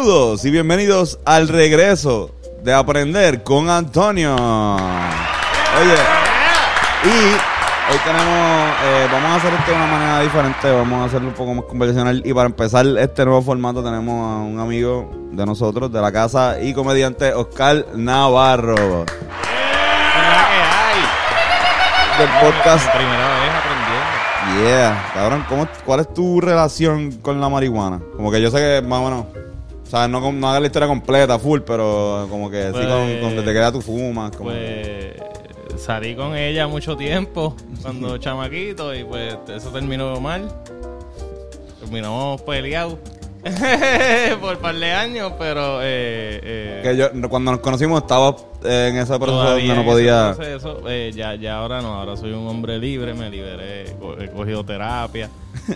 [0.00, 4.34] Saludos y bienvenidos al regreso de Aprender con Antonio.
[4.34, 5.94] Oye,
[7.04, 11.28] y hoy tenemos, eh, vamos a hacer esto de una manera diferente, vamos a hacerlo
[11.28, 12.22] un poco más conversacional.
[12.24, 16.62] Y para empezar este nuevo formato tenemos a un amigo de nosotros, de la casa
[16.62, 19.04] y comediante Oscar Navarro.
[22.16, 22.90] Del podcast.
[22.90, 24.66] Primera vez aprendiendo.
[24.66, 28.00] Yeah, cabrón, ¿cómo, ¿cuál es tu relación con la marihuana?
[28.16, 29.26] Como que yo sé que más o menos,
[29.90, 33.20] o sea, no, no hagas la historia completa, full, pero como que sí, Pues- con,
[33.20, 34.30] donde te queda tu fumas.
[34.36, 35.14] Como Pues
[35.76, 40.48] salí con ella mucho tiempo cuando chamaquito y pues eso terminó mal.
[41.80, 42.98] Terminamos peleados
[44.40, 48.90] por un par de años, pero eh, eh, que yo, cuando nos conocimos estaba eh,
[48.92, 50.34] en ese proceso donde no podía...
[50.36, 53.86] proceso, eh, ya, ya ahora no, ahora soy un hombre libre, me liberé,
[54.20, 55.30] he cogido terapia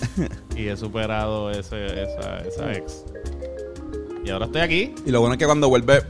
[0.57, 3.05] y he superado ese, esa, esa ex.
[4.25, 4.95] Y ahora estoy aquí.
[5.07, 6.03] Y lo bueno es que cuando vuelve,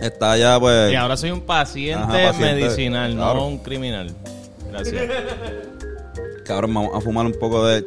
[0.00, 0.92] está ya pues...
[0.92, 3.34] Y ahora soy un paciente, Ajá, paciente, medicinal, claro.
[3.34, 4.12] no un criminal.
[4.70, 5.02] Gracias.
[6.44, 7.84] Cabrón, vamos a fumar un poco de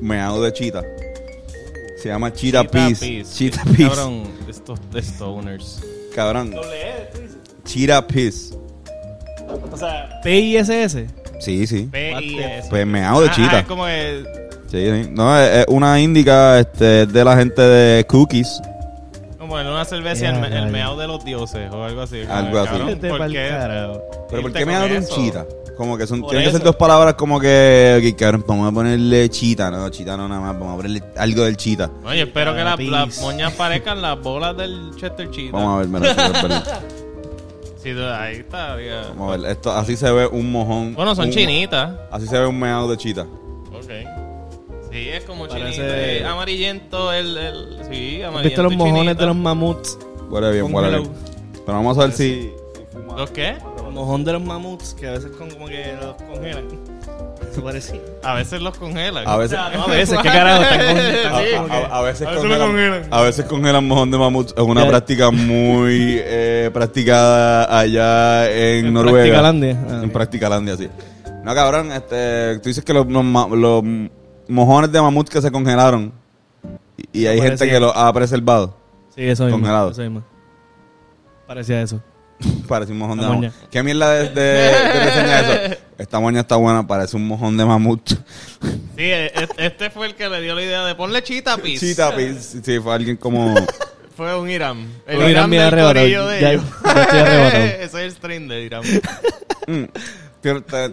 [0.00, 0.82] meado de chita.
[2.00, 3.24] Se llama Cheetah Peace.
[3.24, 3.88] Cheetah Peace.
[3.88, 5.80] Cabrón, estos stoners.
[6.14, 6.54] Cabrón.
[7.64, 8.54] Cheetah Peace.
[9.72, 11.06] O sea, P-I-S-S.
[11.40, 11.88] Sí, sí.
[11.90, 12.68] P.I.S.
[12.70, 13.58] Pues meado de Ah, chita.
[13.60, 14.24] es como que...
[14.70, 15.10] Sí, sí.
[15.12, 18.60] No, es, es una índica este, de la gente de Cookies.
[19.60, 22.22] En una cerveza, el, me- el meao de los dioses o algo así.
[22.28, 22.68] Algo así.
[22.68, 23.50] cabrón, ¿por qué?
[24.30, 25.46] Pero ¿por qué meado de un chita?
[25.76, 28.72] Como que son, Por tienen que ser dos palabras como que, que cabrón, vamos a
[28.72, 31.90] ponerle chita, no, chita no nada más, vamos a ponerle algo del chita.
[32.04, 35.56] Oye, espero que las moñas parezcan las bolas del Chester Cheetah.
[35.56, 36.80] Vamos a ver, mira, esto es verdad.
[37.84, 38.80] Sí, ahí está.
[38.80, 39.08] ya.
[39.10, 40.94] vamos a ver, esto, así se ve un mojón.
[40.94, 41.90] Bueno, son un- chinitas.
[42.10, 43.26] Así se ve un meado de chita.
[44.94, 47.78] Sí, es como Parece- eh, amarillento, el, el...
[47.90, 49.98] Sí, ¿Has amarillento visto los mojones de los mamuts?
[50.30, 51.10] Huele bien, huele bien.
[51.66, 52.52] Pero vamos a ver si...
[53.16, 53.56] ¿Los qué?
[53.84, 56.64] El mojón de los mamuts, que a veces con, como que los congelan.
[57.52, 58.00] Se parece.
[58.22, 59.26] A veces los congelan.
[59.26, 59.58] A veces...
[59.74, 60.62] No, a veces, ¿qué carajo?
[60.62, 63.06] Están con- A, a- a veces A veces lo congelan, congelan.
[63.10, 64.50] a veces congelan mojón de mamut.
[64.56, 69.18] Es una práctica muy eh, practicada allá en, En Noruega.
[69.18, 69.84] Practicalandia.
[69.88, 70.12] Ah, en ok.
[70.12, 70.88] Practicalandia, sí.
[71.42, 73.82] No, cabrón, este, tú dices que los, los
[74.48, 76.12] mojones de mamut que se congelaron
[77.12, 77.72] y, y hay gente Parecía.
[77.74, 78.76] que los ha preservado.
[79.14, 79.58] Sí, eso mismo.
[79.58, 79.90] Congelado.
[79.90, 80.24] Eso mismo.
[81.46, 82.00] Parecía eso.
[82.68, 83.52] Parece un mojón de mamut.
[83.70, 85.76] ¿Qué mierda de, de, de reseña eso?
[85.98, 88.10] Esta moña está buena, parece un mojón de mamut.
[88.10, 88.16] Sí,
[88.96, 91.78] e- e- este fue el que le dio la idea de ponle chita pis.
[91.78, 92.56] Chita, pis.
[92.64, 93.54] Sí, fue alguien como...
[94.16, 94.86] Fue un Irán.
[95.08, 96.00] El Un Irán bien del arrebatado.
[96.04, 96.64] corillo de Ya- ellos.
[96.84, 97.64] ya estoy arrebatado.
[97.64, 98.82] Ese es el stream de Irán.
[99.66, 99.84] Mm,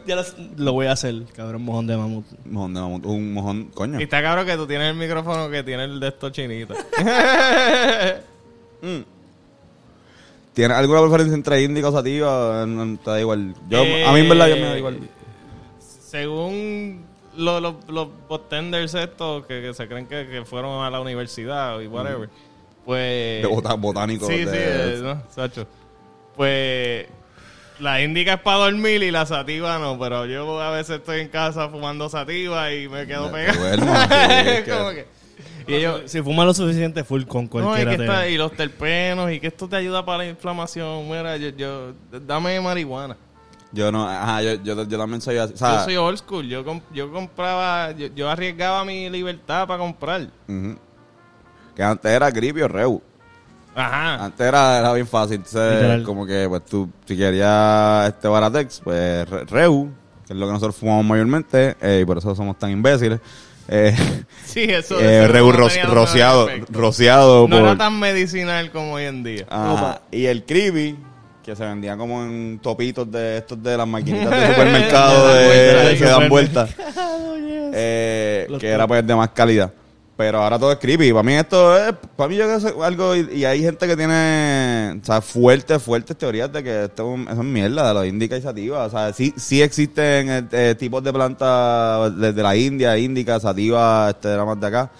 [0.07, 0.23] Ya lo,
[0.57, 2.25] lo voy a hacer, cabrón, mojón de mamut.
[2.45, 3.05] mojón de mamut.
[3.05, 3.99] Un mojón, coño.
[3.99, 6.77] Y está cabrón que tú tienes el micrófono que tiene el de estos chinitos.
[10.53, 12.65] ¿Tienes alguna preferencia entre índica o sativa?
[12.65, 13.55] No, no, te da igual.
[13.69, 14.99] Yo, Eh, a mí en verdad yo me da igual.
[15.79, 17.05] Según
[17.37, 21.79] lo- lo- los bartenders estos que, que se creen que, que fueron a la universidad
[21.79, 22.29] y whatever,
[22.85, 23.41] pues...
[24.27, 24.33] De.
[24.33, 25.65] Sí, de- sí, eh, no, Sacho.
[26.35, 27.07] Pues
[27.81, 31.29] la índica es para dormir y la sativa no, pero yo a veces estoy en
[31.29, 33.59] casa fumando sativa y me quedo pegado.
[34.65, 35.07] que- Como que-
[35.67, 37.95] Y ellos, Si fuma lo suficiente, full con no, y, cualquiera.
[37.97, 41.07] que está- y los terpenos y que esto te ayuda para la inflamación.
[41.07, 43.15] Mira, yo, yo dame marihuana.
[43.71, 45.53] Yo no, ajá, yo, yo, yo también soy así.
[45.53, 46.45] O sea, yo soy old school.
[46.47, 50.27] Yo, com- yo compraba, yo, yo arriesgaba mi libertad para comprar.
[51.75, 53.01] Que antes era gripe o reu.
[53.75, 54.25] Ajá.
[54.25, 55.35] Antes era, era bien fácil.
[55.37, 56.03] Entonces, Literal.
[56.03, 59.89] como que, pues tú, si querías este Baratex, pues re- reu,
[60.27, 63.19] que es lo que nosotros fumamos mayormente, eh, y por eso somos tan imbéciles.
[63.67, 63.95] Eh,
[64.45, 64.99] Sí, eso.
[64.99, 66.79] eh, eso reu no ro- tenía nada de rociado, efecto.
[66.79, 67.65] rociado No por...
[67.65, 69.45] era tan medicinal como hoy en día.
[69.49, 70.97] Ajá, y el creepy,
[71.41, 76.05] que se vendía como en topitos de estos de las maquinitas de supermercado De que
[76.05, 76.69] dan vueltas.
[76.75, 76.85] yes.
[77.73, 79.71] eh, Los que era pues de más calidad.
[80.21, 81.11] Pero ahora todo es creepy.
[81.11, 83.87] Para mí esto es, para mí yo creo que es algo, y, y hay gente
[83.87, 88.05] que tiene, o sea, fuertes, fuertes teorías de que esto es es mierda, de los
[88.05, 88.85] indica y sativa.
[88.85, 94.11] O sea, sí, sí existen eh, eh, tipos de plantas desde la India, indica, sativa,
[94.11, 94.91] este, de la más de acá,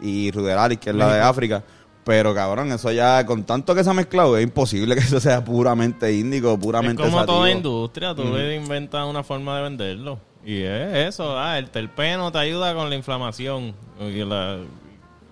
[0.00, 1.62] y ruderalis, que es la de África.
[2.02, 5.44] Pero cabrón, eso ya, con tanto que se ha mezclado, es imposible que eso sea
[5.44, 7.36] puramente índico, Es puramente como sativo.
[7.38, 10.33] toda industria, tú le inventas una forma de venderlo.
[10.44, 13.74] Y es eso, ah, el terpeno te ayuda con la inflamación.
[14.00, 14.58] Y la...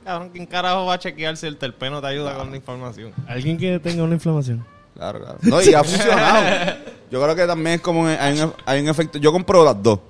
[0.05, 3.12] Cabrón, ¿quién carajo va a chequear si el terpeno te ayuda con la inflamación?
[3.29, 4.64] Alguien que tenga una inflamación.
[4.94, 5.38] Claro, claro.
[5.43, 6.76] No, y ha funcionado.
[7.11, 9.19] Yo creo que también es como hay un, hay un efecto.
[9.19, 10.00] Yo compro las dos.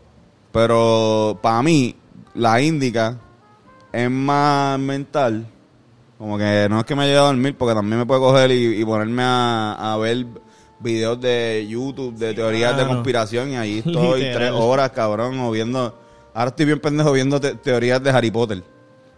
[0.52, 1.96] Pero para mí,
[2.34, 3.18] la índica
[3.92, 5.46] es más mental.
[6.16, 8.80] Como que no es que me haya a dormir, porque también me puede coger y,
[8.80, 10.26] y ponerme a, a ver
[10.82, 14.34] videos de YouTube de teorías de conspiración y ahí estoy Literal.
[14.34, 15.98] tres horas, cabrón, o viendo...
[16.34, 18.62] Ahora estoy bien pendejo viendo te- teorías de Harry Potter.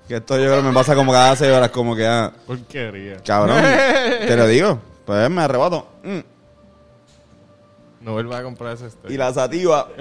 [0.08, 3.16] Que esto yo creo que me pasa como cada seis horas, como que, ah, Porquería.
[3.24, 3.62] cabrón,
[4.26, 5.86] te lo digo, pues me arrebato.
[6.02, 6.18] Mm.
[8.02, 9.12] No vuelvas a comprar ese este.
[9.12, 9.88] Y la sativa.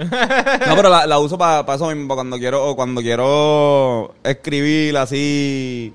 [0.66, 4.96] No, pero la, la uso para eso mismo, pa' cuando quiero, o cuando quiero escribir
[4.98, 5.94] así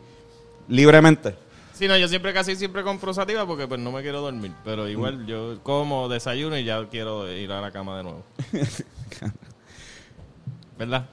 [0.68, 1.36] libremente.
[1.80, 4.52] Sí, no, yo siempre casi siempre compro sativa porque pues no me quiero dormir.
[4.66, 4.88] Pero Mm.
[4.90, 8.24] igual yo como desayuno y ya quiero ir a la cama de nuevo.
[10.78, 11.06] ¿Verdad?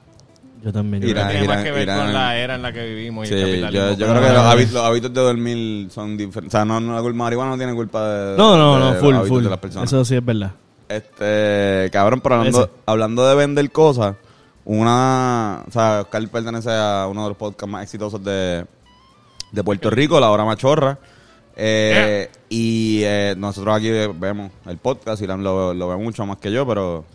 [0.63, 1.03] Yo también.
[1.03, 2.85] Mira, Creo que tiene Irán- más que ver Irán- con la era en la que
[2.85, 3.97] vivimos y Sí, el yo, capitalismo.
[3.97, 6.53] yo creo que los hábitos, los hábitos de dormir son diferentes.
[6.53, 8.89] O sea, no, no la culpa marihuana no tiene culpa de, No, no, de no,
[8.91, 9.43] los full, hábitos full.
[9.43, 9.87] de las personas.
[9.89, 10.51] Eso sí es verdad.
[10.89, 14.15] Este, cabrón, pero hablando, hablando de vender cosas,
[14.65, 18.65] una, o sea, Oscar pertenece a uno de los podcasts más exitosos de,
[19.51, 20.97] de Puerto Rico, La Hora Machorra.
[21.55, 26.51] Eh, Y eh, nosotros aquí vemos el podcast, Irán lo, lo ve mucho más que
[26.51, 27.05] yo, pero, o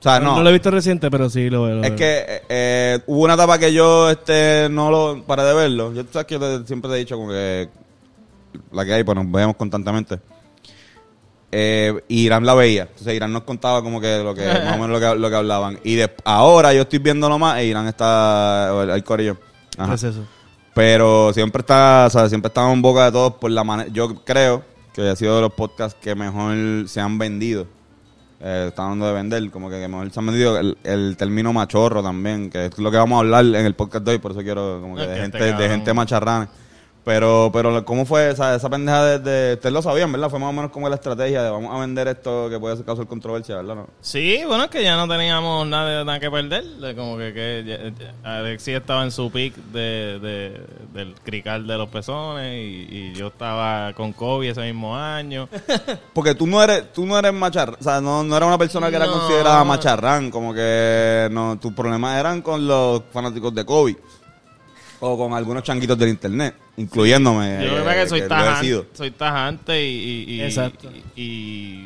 [0.00, 0.42] sea, No, no.
[0.42, 1.76] lo he visto reciente, pero sí lo veo.
[1.76, 1.96] lo Es veo.
[1.98, 5.92] que eh, hubo una etapa que yo este no lo paré de verlo.
[5.94, 7.68] Yo tú sabes que yo te- siempre te he dicho como que
[8.72, 10.18] la que hay, pues nos vemos constantemente.
[11.52, 12.82] Eh, y Irán la veía.
[12.82, 15.36] Entonces Irán nos contaba como que lo que más o menos lo que, lo que
[15.36, 15.78] hablaban.
[15.84, 19.36] Y de- ahora yo estoy viéndolo más e Irán está el, el corillo.
[19.78, 19.88] Ajá.
[19.90, 20.24] ¿Qué es eso?
[20.76, 23.88] Pero siempre está, o sea, siempre está en boca de todos por la manera.
[23.90, 24.62] Yo creo
[24.92, 27.66] que ha sido de los podcasts que mejor se han vendido.
[28.40, 31.54] Eh, está hablando de vender, como que, que mejor se han vendido el, el término
[31.54, 34.32] machorro también, que es lo que vamos a hablar en el podcast de hoy, por
[34.32, 36.50] eso quiero como que Es de que gente, este de gente macharrana.
[37.06, 40.28] Pero, pero ¿cómo fue esa, esa pendeja de, de- Ustedes lo sabían, ¿verdad?
[40.28, 43.06] Fue más o menos como la estrategia de vamos a vender esto que puede causar
[43.06, 43.76] controversia, ¿verdad?
[43.76, 43.86] No?
[44.00, 46.64] Sí, bueno, es que ya no teníamos nada, nada que perder.
[46.64, 47.92] de Como que, que
[48.24, 50.60] Alexis estaba en su pick de, de-
[50.92, 55.48] del crical de los pezones y, y yo estaba con Kobe ese mismo año.
[56.12, 58.90] Porque tú no eres, tú no eres macharrán, o sea, no, no eras una persona
[58.90, 63.96] que era considerada macharrán, como que no, tus problemas eran con los fanáticos de Kobe
[65.00, 67.58] o con algunos changuitos del internet, incluyéndome.
[67.64, 69.94] Yo eh, creo que soy tajante, soy tajante y,
[70.28, 70.90] y, y- Exacto.
[71.14, 71.20] y-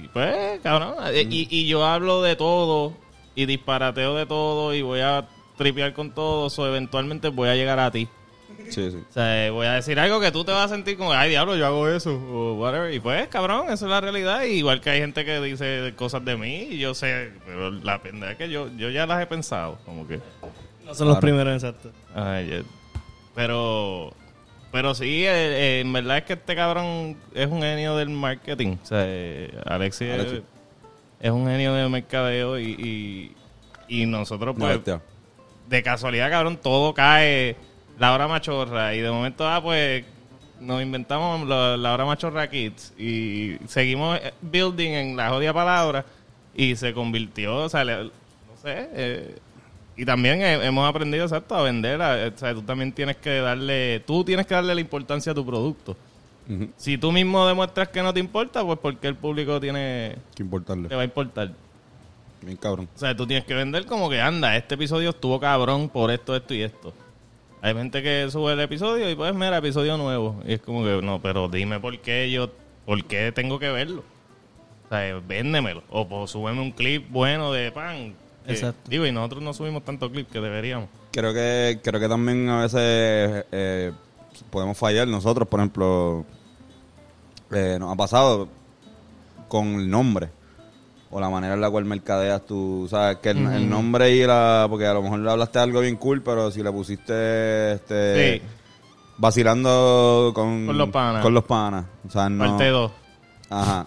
[0.04, 2.94] y, pues, cabrón, y, y yo hablo de todo
[3.34, 5.26] y disparateo de todo y voy a
[5.56, 8.08] tripear con todo, o eventualmente voy a llegar a ti.
[8.68, 8.98] Sí, sí.
[9.08, 11.56] O sea, voy a decir algo que tú te vas a sentir como, ay, diablo,
[11.56, 12.92] yo hago eso, o whatever.
[12.92, 14.42] Y pues, cabrón, eso es la realidad.
[14.44, 18.00] Y igual que hay gente que dice cosas de mí, y yo sé, pero la
[18.02, 20.20] pendeja es que yo, yo ya las he pensado, como que.
[20.84, 21.90] No son los primeros, exacto.
[22.14, 22.62] ay, yo-
[23.44, 24.12] pero,
[24.70, 28.76] pero sí, eh, eh, en verdad es que este cabrón es un genio del marketing.
[28.82, 30.40] O sea, eh, Alexis es- Alexis.
[31.20, 33.32] Es, un genio del mercadeo y,
[33.88, 35.00] y, y nosotros, pues, bestia.
[35.68, 37.56] de casualidad, cabrón, todo cae
[37.98, 40.04] la hora machorra y de momento, ah, pues
[40.60, 46.04] nos inventamos la hora machorra kids y seguimos eh, building en la jodida palabra
[46.54, 49.36] y se convirtió, o sea, le- no sé, eh,
[50.00, 54.00] y también he- hemos aprendido, exacto, a vender, o sea, tú también tienes que darle,
[54.06, 55.96] tú tienes que darle la importancia a tu producto.
[56.76, 60.88] Si tú mismo demuestras que no te importa, pues porque el público tiene, Qué importarle.
[60.88, 61.52] te va a importar.
[62.42, 62.88] Bien cabrón.
[62.96, 66.34] O sea, tú tienes que vender como que anda, este episodio estuvo cabrón por esto,
[66.34, 66.92] esto y esto.
[67.62, 70.42] Hay gente que sube el episodio y pues mira, episodio nuevo.
[70.44, 72.50] Y es como que, no, pero dime por qué yo,
[72.84, 74.02] por qué tengo que verlo.
[74.86, 75.84] O sea, véndemelo.
[75.90, 78.14] O pues súbeme un clip bueno de pan.
[78.50, 78.90] Que- Exacto.
[78.90, 80.88] Digo, y nosotros no subimos tanto clip que deberíamos.
[81.12, 83.92] Creo que, creo que también a veces eh,
[84.50, 86.24] podemos fallar nosotros, por ejemplo,
[87.50, 88.48] eh, nos ha pasado
[89.48, 90.28] con el nombre
[91.10, 94.66] o la manera en la cual mercadeas tú, sabes, que el, el nombre y la,
[94.70, 98.42] porque a lo mejor le hablaste algo bien cool, pero si le pusiste, este, Sí.
[99.18, 101.22] vacilando con, Con los panas.
[101.22, 102.92] con los panas, o sea, no, Parte 2.
[103.50, 103.86] Ajá.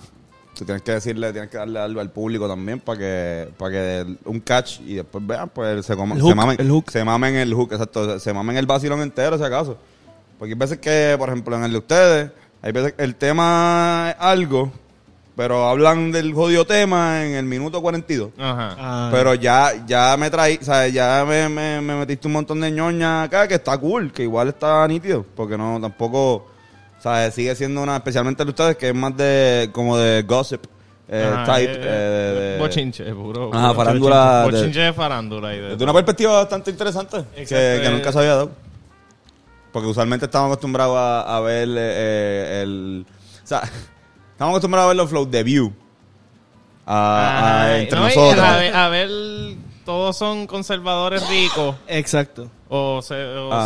[0.57, 4.15] Tú tienes que decirle, tienes que darle algo al público también para que, para que
[4.25, 6.91] un catch y después vean, pues se, coman, El se hook, mamen, el hook.
[6.91, 9.77] se mamen el hook, exacto, se mamen el vacilón entero si acaso.
[10.37, 12.31] Porque hay veces que, por ejemplo, en el de ustedes,
[12.61, 14.71] hay veces que el tema es algo,
[15.35, 18.29] pero hablan del jodido tema en el minuto 42.
[18.37, 18.75] Ajá.
[18.77, 22.61] Ah, Pero ya, ya me traí, o sea, ya me, me, me metiste un montón
[22.61, 26.51] de ñoña acá que está cool, que igual está nítido, porque no, tampoco,
[27.03, 30.65] sea, sigue siendo una, especialmente de ustedes, que es más de, como de gossip
[31.09, 31.71] eh, Ajá, type.
[31.73, 33.49] eh, eh, de- de- Bochinche, puro.
[33.53, 35.53] Ajá, puro farándula de- Bochinche de farándula.
[35.53, 37.91] Y de, Desde una perspectiva bastante interesante, que, Exacto, que eh.
[37.91, 38.51] nunca se había dado.
[39.73, 43.05] Porque usualmente estamos acostumbrados a, a ver eh, el,
[43.43, 43.59] o sea,
[44.31, 45.73] estamos acostumbrados a ver los flows de View.
[46.85, 48.39] A, a- Ay, entre no, nosotros.
[48.45, 49.09] A ver, a ver,
[49.85, 51.75] todos son conservadores ricos.
[51.87, 52.49] Exacto.
[52.75, 53.01] O,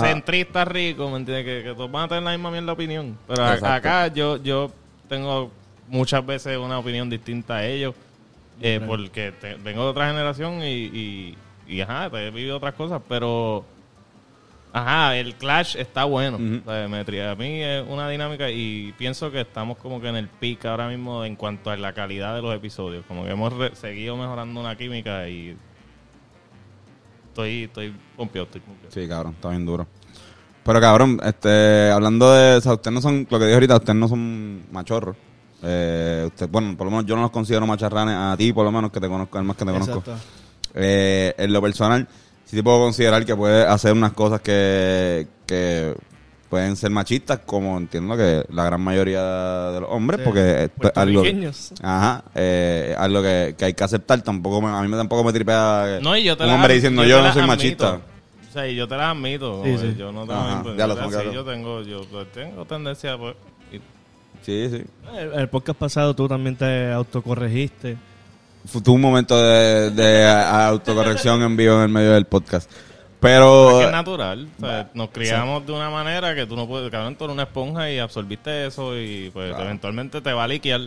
[0.02, 1.46] centrista rico, ¿me entiendes?
[1.46, 3.18] Que, que todos van a tener la misma mierda de opinión.
[3.28, 4.72] Pero a- acá yo, yo
[5.08, 5.52] tengo
[5.88, 7.96] muchas veces una opinión distinta a ellos,
[8.62, 11.38] eh, porque te- vengo de otra generación y, y,
[11.68, 13.64] y, ajá, he vivido otras cosas, pero
[14.74, 16.38] ajá, el clash está bueno.
[16.38, 16.62] Ujú.
[16.66, 20.10] O sea, me tri- a mí es una dinámica y pienso que estamos como que
[20.10, 23.32] en el pic ahora mismo en cuanto a la calidad de los episodios, como que
[23.32, 25.56] hemos re- seguido mejorando una química y
[27.38, 28.92] estoy, estoy pompeado, estoy pompeado.
[28.92, 29.88] Sí, cabrón, está bien duro.
[30.64, 33.96] Pero cabrón, este, hablando de, o sea, ustedes no son, lo que dije ahorita, ustedes
[33.96, 35.16] no son machorros.
[35.64, 38.72] Eh, usted, bueno, por lo menos yo no los considero macharranes, a ti por lo
[38.72, 40.00] menos que te conozco, al más que te conozco.
[40.00, 40.18] Exacto.
[40.74, 42.08] Eh, en lo personal,
[42.44, 45.96] sí te puedo considerar que puedes hacer unas cosas que, que
[46.50, 49.22] pueden ser machistas, como entiendo que la gran mayoría
[49.72, 50.26] de los hombres, Sí.
[50.26, 51.24] porque esto es algo,
[51.84, 54.22] ajá, eh, algo que, que hay que aceptar.
[54.22, 57.02] Tampoco me- a mí me tampoco me tripea No, y yo te un hombre diciendo
[57.04, 57.48] te yo no soy admito.
[57.48, 58.00] machista.
[58.50, 59.62] O sea, y yo te las admito.
[59.64, 59.96] Sí, sí.
[59.98, 61.32] Yo no Ajá, tengo, ya lo claro.
[61.34, 63.36] yo tengo, yo pues, tengo tendencia pues,
[63.72, 63.78] y-
[64.46, 64.84] Sí, sí.
[65.18, 67.98] El, el podcast pasado tú también te autocorregiste.
[68.66, 72.70] Fue tuvo un momento de, de autocorrección en vivo en el medio del podcast.
[73.20, 74.48] Pero que es natural.
[74.58, 77.44] O sea, nos criamos de una manera que tú no puedes, cabrón, tú eres una
[77.44, 79.64] esponja y absorbiste eso y pues Claro.
[79.66, 80.82] eventualmente te va a liquear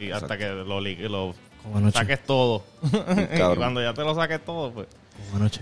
[0.00, 2.64] y hasta que lo, lo Como saques todo.
[2.82, 4.86] y cuando ya te lo saques todo, pues
[5.26, 5.60] Como anoche.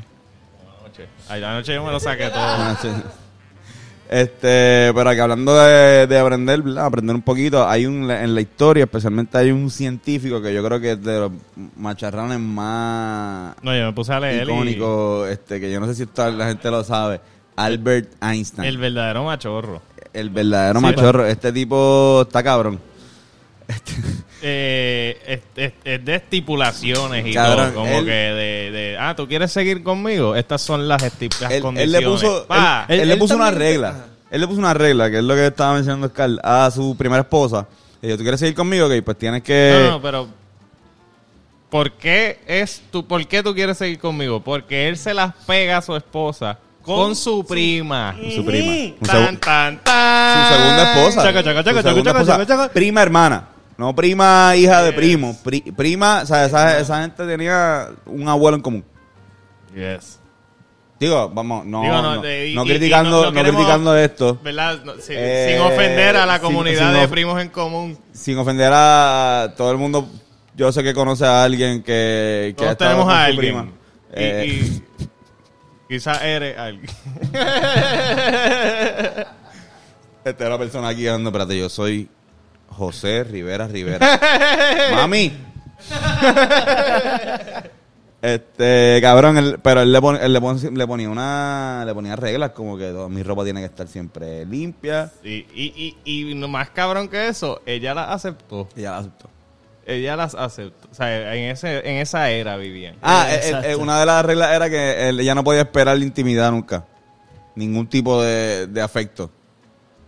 [0.80, 1.06] anoche.
[1.28, 2.76] Ay, anoche yo me lo saqué todo.
[4.08, 6.84] Este, pero que hablando de, de aprender, ¿verdad?
[6.84, 10.80] aprender un poquito, hay un en la historia, especialmente hay un científico que yo creo
[10.80, 11.32] que es de los
[11.76, 15.94] macharranes más No, yo me puse a leer y icónicos, este, que yo no sé
[15.94, 17.20] si la gente lo sabe,
[17.56, 19.80] Albert Einstein, el el, verdadero machorro.
[20.30, 21.26] verdadero Sí, machorro.
[21.26, 22.91] Este tipo está cabrón.
[24.44, 29.14] Eh, es, es- es de estipulaciones y Cabrón, todo, como él- que de, de, ah,
[29.14, 30.34] ¿tú quieres seguir conmigo?
[30.34, 32.00] Estas son las, esti- las Él, él condiciones.
[32.00, 32.84] le puso, Pa.
[32.88, 34.06] él, él Él- le él puso una regla.
[34.32, 37.20] Él le puso una regla, que es lo que estaba mencionando Scar, a su primera
[37.22, 37.68] esposa.
[38.02, 38.86] Y dijo, ¿tú quieres seguir conmigo?
[38.88, 39.78] Ok, pues tienes que...
[39.84, 40.26] No, no, pero
[41.70, 44.40] ¿por qué es tu, por qué tú quieres seguir conmigo?
[44.42, 48.16] Porque él se las pega a su esposa con, su prima.
[48.34, 48.72] Su prima.
[48.72, 50.48] Un Tan, segu- tan, tan.
[50.48, 51.22] su segunda esposa.
[51.22, 52.38] Chaca, chaca, Su chaca, segunda chaca, esposa.
[52.46, 52.72] chaca, chaca.
[52.72, 53.48] Prima hermana.
[53.78, 55.36] No prima hija de primo.
[55.42, 58.84] Pri- prima, o sea, esa, esa gente tenía un abuelo en común.
[59.74, 60.18] Yes.
[61.00, 63.60] Digo, vamos, no, Digo, no, no, de- no y- criticando, y no- no, no queremos-
[63.62, 64.80] criticando esto, ¿Verdad?
[65.08, 67.98] Eh, sin ofender a la comunidad sin de of- primos en común.
[68.12, 70.06] sin ofender a todo el mundo.
[70.54, 73.38] Yo sé que conoce a alguien que, que ha tenemos con a su alguien.
[73.54, 73.64] prima.
[73.64, 73.70] Y,
[74.14, 74.80] Eh,
[75.88, 76.86] quizás eres alguien.
[80.24, 82.08] Esta es la persona aquí dando, espérate, yo soy
[82.72, 84.20] José Rivera Rivera.
[84.94, 85.32] Mami.
[88.20, 92.14] este, cabrón, él- pero él, le, pon- él le, pon- le ponía una, le ponía
[92.16, 95.10] reglas como que mi ropa tiene que estar siempre limpia.
[95.24, 98.68] Y, y, y, más cabrón que eso, ella las aceptó.
[98.76, 99.28] Ya la aceptó.
[99.84, 100.88] Ella las aceptó.
[100.90, 102.94] O sea, en, ese, en esa era vivían.
[103.02, 105.98] Ah, Eh, eh, eh, una de las reglas era que él- ella no podía esperar
[105.98, 106.84] la intimidad nunca.
[107.56, 109.30] Ningún tipo de, de afecto.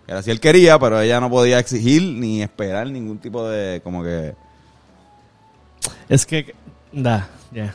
[0.06, 4.02] Era si él quería, pero ella no podía exigir ni esperar ningún tipo de, como
[4.02, 4.34] que...
[6.08, 6.54] Es que.
[6.92, 7.74] Da, ya.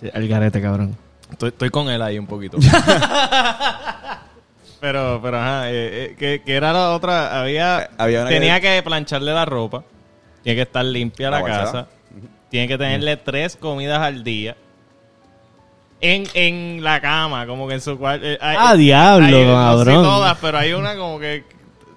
[0.00, 0.96] Sí, el garete, cabrón.
[1.30, 2.58] Estoy, estoy con él ahí un poquito.
[4.80, 8.60] pero, pero, ajá, eh, eh, que, que era la otra, había, Eh, había una tenía
[8.60, 8.82] que- que...
[8.82, 9.84] plancharle la ropa,
[10.42, 11.88] tiene que estar limpia la, casa,
[12.48, 14.56] tiene que tenerle tres comidas al día.
[16.04, 18.26] En, en la cama, como que en su cuarto.
[18.26, 19.38] eh, hay- Ah, diablo, hay- no
[19.78, 20.02] sé cabrón.
[20.04, 21.44] todas, pero hay una como que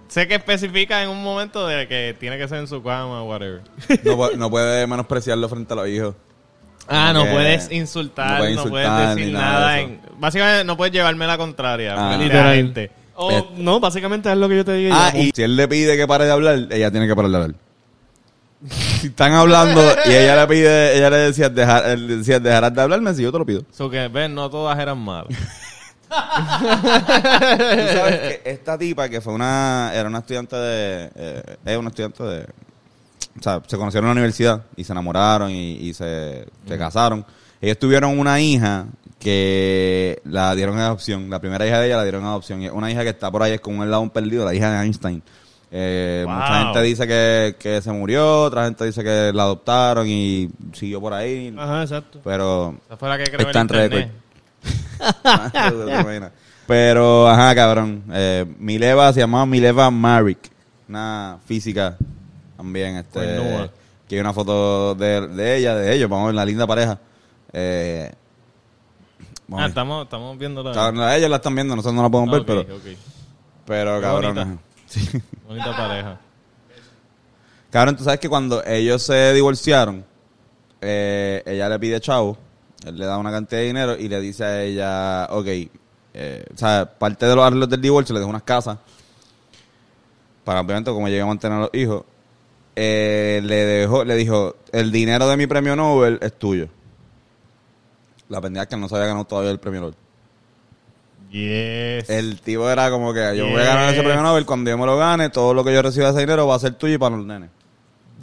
[0.08, 3.30] sé que especifica en un momento de que tiene que ser en su cama o
[3.30, 3.62] whatever.
[4.04, 6.16] No, no puede menospreciarlo frente a los hijos.
[6.88, 9.72] Ah, no puedes insultar, no puedes decir nada nada.
[9.74, 9.90] de eso.
[9.90, 11.96] en- básicamente no puedes llevarme la contraria.
[11.98, 12.10] Ah.
[12.16, 12.56] frente a Literal.
[12.56, 12.92] gente.
[13.16, 13.44] O, Eh.
[13.58, 14.96] no, básicamente es lo que yo te digo.
[14.96, 17.38] Ah, y si él le pide que pare de hablar, ella tiene que parar de
[17.38, 17.56] hablar.
[19.08, 23.14] Están hablando y ella le pide, ella le decía, dejar, él decía, dejarás de hablarme
[23.14, 23.64] si yo te lo pido.
[23.72, 25.28] So que, ven, no todas eran malas.
[26.08, 31.90] Tú sabes que esta tipa que fue una, era una estudiante de, eh, es una
[31.90, 32.46] estudiante de,
[33.40, 37.26] o sea, se conocieron en la universidad y se enamoraron y, y se, se casaron.
[37.62, 38.86] Ellos tuvieron una hija
[39.20, 41.30] que la dieron en adopción.
[41.30, 42.62] La primera hija de ella la dieron en adopción.
[42.62, 44.72] Y es una hija que está por ahí, es como un lado perdido, la hija
[44.72, 45.24] de Einstein.
[45.78, 46.34] Eh, Wow.
[46.36, 51.02] Mucha gente dice que, que se murió, otra gente dice que la adoptaron y siguió
[51.02, 51.54] por ahí.
[51.58, 52.22] Ajá, exacto.
[52.24, 54.12] Pero Esa fue la que creó Está en internet.
[55.24, 56.32] ¿Te imaginas?
[56.68, 58.04] Pero, ajá, cabrón.
[58.12, 60.50] Eh, Mileva se llamaba Mileva Marik.
[60.88, 61.98] Una física
[62.58, 62.96] también.
[62.96, 63.70] Este, Cuernúa.
[64.08, 66.10] que hay una foto de, de ella, de ellos.
[66.10, 66.98] Vamos a ver la linda pareja.
[67.54, 68.12] Eh,
[69.52, 69.68] Ah, ver.
[69.68, 71.16] estamos, estamos viendo la...
[71.18, 72.82] Ellos la están viendo, nosotros no la podemos ver, Ok, pero,
[73.68, 74.60] pero cabrón.
[75.00, 75.10] Bonita.
[75.10, 75.20] ajá.
[75.20, 75.22] Sí.
[75.48, 76.20] Bonita pareja.
[77.72, 80.06] Cabrón, tú sabes que cuando ellos se divorciaron,
[80.82, 82.38] eh, ella le pide chavo,
[82.86, 85.48] él le da una cantidad de dinero y le dice a ella, ok,
[86.14, 88.78] eh, o sea, parte de los arreglos del divorcio le dejó unas casas
[90.46, 92.04] para obviamente como llegue a mantener a los hijos.
[92.78, 96.70] Eh, le dejó, le dijo, el dinero de mi premio Nobel es tuyo.
[98.30, 99.96] La pendeja es que no se había ganado todavía el premio Nobel.
[101.36, 102.10] Yes.
[102.10, 104.86] El tipo era como que yo voy a ganar ese premio Nobel, cuando yo me
[104.86, 106.98] lo gane, todo lo que yo reciba de ese dinero va a ser tuyo y
[106.98, 107.50] para los nenes.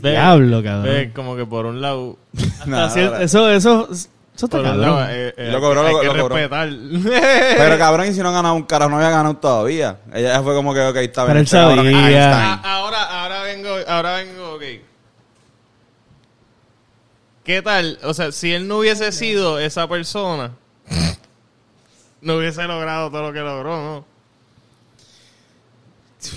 [0.01, 0.85] Diablo, cabrón.
[0.85, 2.17] ve como que por un lado...
[2.67, 2.87] Nada,
[3.23, 5.07] eso, eso, eso está un lado, cabrón.
[5.11, 6.37] eh, eh, Lo cobró, hay lo- que lo cobró.
[6.37, 6.69] respetar.
[7.59, 9.99] Pero cabrón, y si no ha ganado un carajo, no había ganado todavía.
[10.15, 11.37] Ella fue como que, ok, está Pero bien.
[11.37, 11.99] él este cabrón sabía.
[11.99, 12.33] Einstein.
[12.33, 14.63] Ah, ahora, ahora vengo, ahora vengo, ok.
[17.45, 17.99] ¿Qué tal?
[18.05, 20.53] O sea, si él no hubiese sido esa persona,
[22.23, 24.05] no hubiese logrado todo lo que logró, ¿no?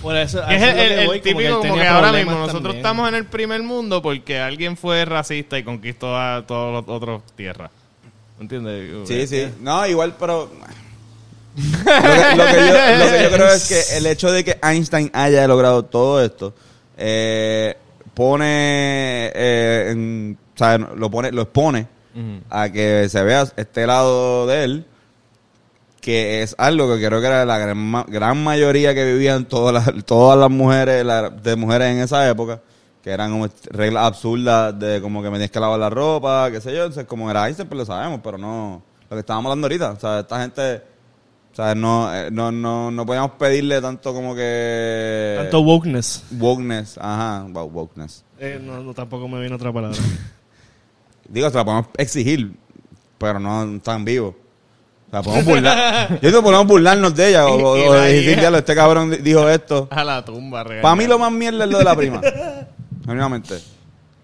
[0.01, 2.77] Por eso, es el, el- típico como que ahora mismo nosotros también.
[2.77, 7.21] estamos en el primer mundo porque alguien fue racista y conquistó a todos los otros
[7.35, 7.69] tierras.
[8.39, 9.07] ¿Entiendes?
[9.07, 9.47] Sí, sí.
[9.61, 10.49] No, igual, pero...
[11.55, 14.57] lo, que, lo que yo, lo que yo creo es que el hecho de que
[14.61, 16.53] Einstein haya logrado todo esto
[16.97, 17.77] eh,
[18.15, 21.87] pone, eh, en- o sea, lo pone, lo expone
[22.49, 24.85] a que se vea este lado de él,
[26.05, 29.73] que es algo que creo que era la gran, ma- gran mayoría que vivían todas
[29.73, 32.61] las, todas las mujeres, la- de mujeres en esa época,
[33.01, 36.61] que eran como reglas absurdas de como que me tienes que lavar la ropa, qué
[36.61, 39.65] sé yo, entonces como era Einstein, pues lo sabemos, pero no, lo que estábamos hablando
[39.65, 40.75] ahorita, o sea, esta gente,
[41.51, 45.37] o sea, no, eh, no, no, no podíamos pedirle tanto como que...
[45.41, 46.23] Tanto wokeness.
[46.37, 48.23] wokeness, ajá, wow, wokeness.
[48.37, 49.97] Eh, no, no, tampoco me viene otra palabra.
[51.29, 52.53] Digo, se la podemos exigir,
[53.17, 54.35] pero no tan vivo.
[55.23, 56.09] Sea, podemos burlar.
[56.21, 58.39] Yo digo, podemos burlarnos de ella o, o- decir.
[58.39, 59.87] "Diablo, este cabrón di- dijo esto.
[59.91, 60.81] A la tumba, real.
[60.81, 62.21] Para mí lo más mierda es lo de la prima.
[63.05, 63.59] Genuinamente.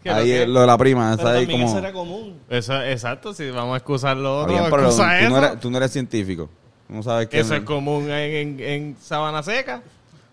[0.03, 0.41] ¿Qué, lo Ahí qué?
[0.43, 1.13] es lo de la prima.
[1.13, 1.67] Esa ahí como...
[1.67, 2.39] eso era común.
[2.49, 5.29] Eso, exacto, si vamos a excusar lo otro, bien, pero tú, excusa eso.
[5.29, 6.49] no eres, tú no eres científico.
[6.87, 7.39] Tú no sabes que...
[7.39, 9.81] Eso es común en, en, en Sabana Seca.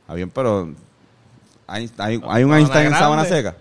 [0.03, 0.71] Está bien, pero...
[1.67, 2.99] Hay, hay, hay un Sabana Einstein en Grande.
[2.99, 3.55] Sabana Seca.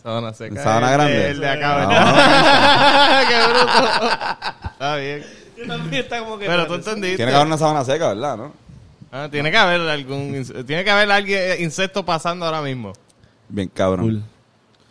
[0.00, 0.54] Sabana Seca.
[0.54, 1.12] ¿En Sabana el Grande?
[1.18, 3.22] De, el de acá, No, ¿verdad?
[3.28, 4.68] Qué bruto.
[4.72, 5.24] Está bien.
[5.62, 6.46] Yo también está como que...
[6.46, 7.16] Pero tú entendiste.
[7.16, 8.36] Tiene que haber una Sabana Seca, ¿verdad?
[8.36, 8.52] ¿No?
[9.10, 10.44] Ah, tiene que haber algún...
[10.66, 12.92] Tiene que haber alguien, insecto pasando ahora mismo.
[13.48, 14.06] Bien cabrón.
[14.06, 14.22] Cool.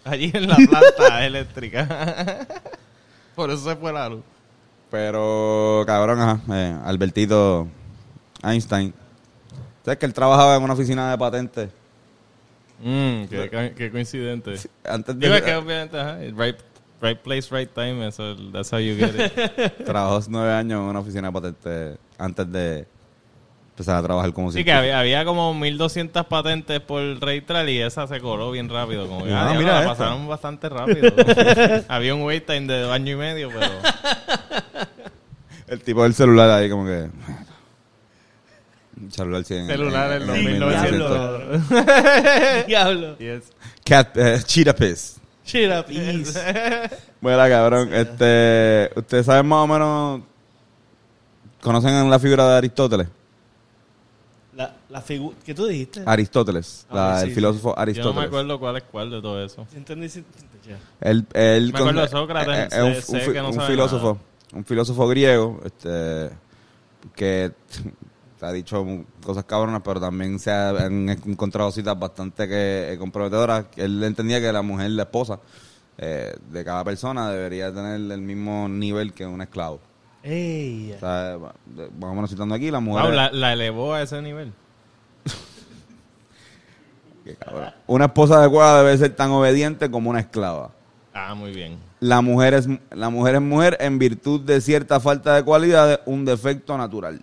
[0.06, 2.48] Allí en la planta eléctrica.
[3.36, 4.22] Por eso se fue la luz.
[4.90, 7.68] Pero, cabrón, ajá, eh, Albertito
[8.44, 8.94] Einstein.
[9.86, 11.70] ¿Sabes que él trabajaba en una oficina de patentes?
[12.84, 14.56] Mm, qué, qué- qué coincidente.
[14.84, 15.28] Antes de...
[15.30, 16.58] Digo, que obviamente, ajá, right,
[17.02, 19.34] right place, right time, eso, that's how you get it.
[19.86, 22.88] Trabajó nueve años en una oficina de patentes antes de
[23.72, 24.84] empezar a trabajar como Sí, que científico.
[24.98, 29.08] había, había como 1200 patentes por Raytral y esa se coló bien rápido.
[29.08, 29.90] Como que, Ah, ah, mira la esta.
[29.98, 31.12] pasaron bastante rápido.
[31.88, 33.72] había un wait time de dos años y medio, pero...
[35.68, 37.08] El tipo del celular ahí como que...
[39.10, 41.70] Celular sí, en- Celular en los en 1900.
[42.68, 43.18] Diablo.
[43.18, 43.52] Yes.
[43.84, 45.20] Cat, eh, cheetah piss.
[45.46, 45.86] Shut up.
[47.20, 48.90] Bueno, cabrón, este...
[48.96, 50.22] ¿Ustedes saben más o menos...
[51.62, 53.08] ¿Conocen la figura de Aristóteles?
[54.56, 55.36] La, la figura...
[55.46, 56.02] ¿Qué tú dijiste?
[56.06, 57.36] Aristóteles, Ah, la- sí, el sí.
[57.36, 58.16] filósofo Yo no Aristóteles.
[58.20, 59.66] me acuerdo cuál es cuál de todo eso.
[59.76, 60.08] ¿Entendí?
[60.08, 60.78] Ya.
[61.02, 63.48] Él, él Me acuerdo de Sócrates, eh, eh, un, sé- sé un fi- que no
[63.50, 64.18] un sabe filósofo,
[64.54, 66.30] un filósofo griego, este,
[67.16, 67.52] que
[68.42, 68.84] te ha dicho
[69.24, 73.66] cosas cabronas, pero también se ha- han encontrado citas bastante que eh, comprometedoras.
[73.76, 75.40] Él entendía que la mujer, la esposa
[76.00, 79.80] eh, de cada persona, debería tener el mismo nivel que un esclavo.
[80.24, 83.04] Ey, O sea, va- de- más o menos citando aquí, la mujer.
[83.06, 84.52] Wow, la, la elevó a ese nivel.
[87.24, 87.72] Qué cabrón.
[87.88, 90.72] Una esposa adecuada debe ser tan obediente como una esclava.
[91.14, 91.78] Ah, muy bien.
[92.00, 96.26] La mujer es la mujer es mujer en virtud de cierta falta de cualidades, un
[96.26, 97.22] defecto natural.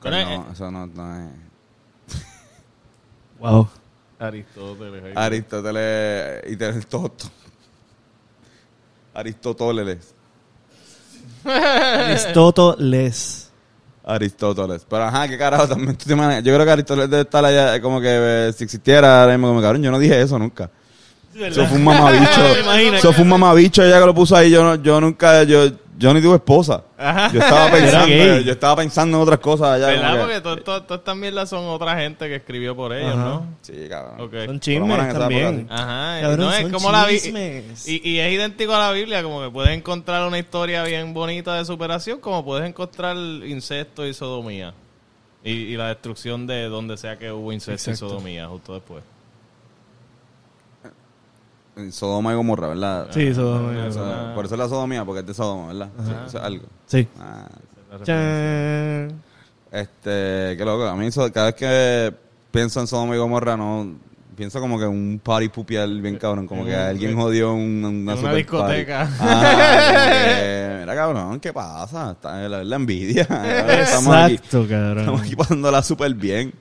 [0.00, 1.28] Oscar, Pero, no, eh, eso no, no es.
[3.38, 3.68] Wow.
[4.18, 5.16] Aristóteles.
[5.16, 7.12] Aristóteles y todo.
[9.14, 10.14] Aristóteles.
[11.44, 13.50] Aristóteles.
[14.04, 14.86] Aristóteles.
[14.88, 16.42] Pero ajá, qué carajo también tú te imaginas?
[16.42, 19.62] Yo creo que Aristóteles debe estar allá como que eh, si existiera ahora mismo como
[19.62, 20.70] cabrón, yo no dije eso nunca.
[21.34, 22.46] Eso fue un mamabicho.
[22.96, 24.50] Eso fue un mamabicho ella que lo puso ahí.
[24.50, 26.82] Yo no, yo nunca, yo, Johnny tuvo esposa.
[26.96, 27.30] Ajá.
[27.32, 28.44] Yo estaba pensando, gay.
[28.44, 29.86] yo estaba pensando en otras cosas allá.
[29.88, 30.20] ¿Verdad?
[30.20, 33.24] Porque to- to- todas estas mierdas son otra gente que escribió por ellos, Ajá.
[33.24, 33.46] ¿no?
[33.62, 34.20] Sí, cabrón.
[34.20, 34.34] Ok.
[34.46, 35.66] Son chismes también.
[35.70, 39.42] Ajá, Cabrón, no, es son como la y, y es idéntico a la Biblia, como
[39.42, 44.74] que puedes encontrar una historia bien bonita de superación, como puedes encontrar incesto y sodomía.
[45.42, 48.06] Y, y la destrucción de donde sea que hubo incesto Exacto.
[48.06, 49.02] y sodomía, justo después.
[51.92, 53.08] Sodoma y Gomorra, ¿verdad?
[53.10, 53.54] Sí, eso.
[53.54, 55.88] O sea, por eso es la sodomía, porque es de Sodoma, ¿verdad?
[56.04, 56.64] Sí, eso es algo.
[56.86, 57.08] Sí.
[57.18, 57.48] Ah,
[58.04, 59.12] Chan.
[59.72, 60.84] este, qué loco.
[60.86, 62.14] A mí eso- cada vez que
[62.50, 63.94] pienso en Sodoma y Gomorra, no
[64.36, 68.18] pienso como que un party pupial bien cabrón, como que alguien jodió un- una, En
[68.20, 69.08] una discoteca.
[69.20, 72.12] Ah, que, mira cabrón, ¿qué pasa?
[72.12, 73.22] Está la, la envidia.
[73.22, 74.98] Estamos aquí, Exacto, cabrón.
[75.00, 76.52] estamos aquí pasándola súper bien.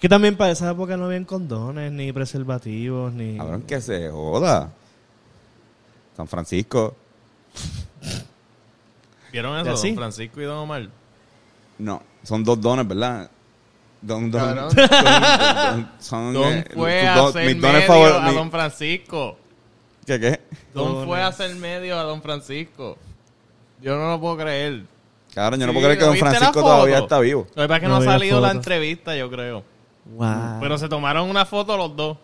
[0.00, 3.36] Que también para esa época no habían condones, ni preservativos, ni...
[3.38, 4.70] Cabrón, que se joda.
[6.16, 6.94] San Francisco.
[9.32, 9.82] ¿Vieron ¿Y eso?
[9.86, 10.88] Don Francisco y Don Omar?
[11.78, 13.30] No, son dos dones, ¿verdad?
[14.00, 18.34] Don, don, don- don- son, Don eh, fue a don- hacer medio favor- a mi-
[18.34, 19.36] Don Francisco.
[20.06, 20.40] ¿Qué, qué?
[20.74, 22.96] Don fue a hacer medio a Don Francisco.
[23.82, 24.84] Yo no lo puedo creer.
[25.34, 27.46] Cabrón, yo no puedo creer que ¿no Don Francisco todavía está vivo.
[27.54, 29.64] Lo que pasa es que No no, ha salido la entrevista, yo creo.
[30.14, 30.60] Wow.
[30.60, 32.16] Pero se tomaron una foto los dos.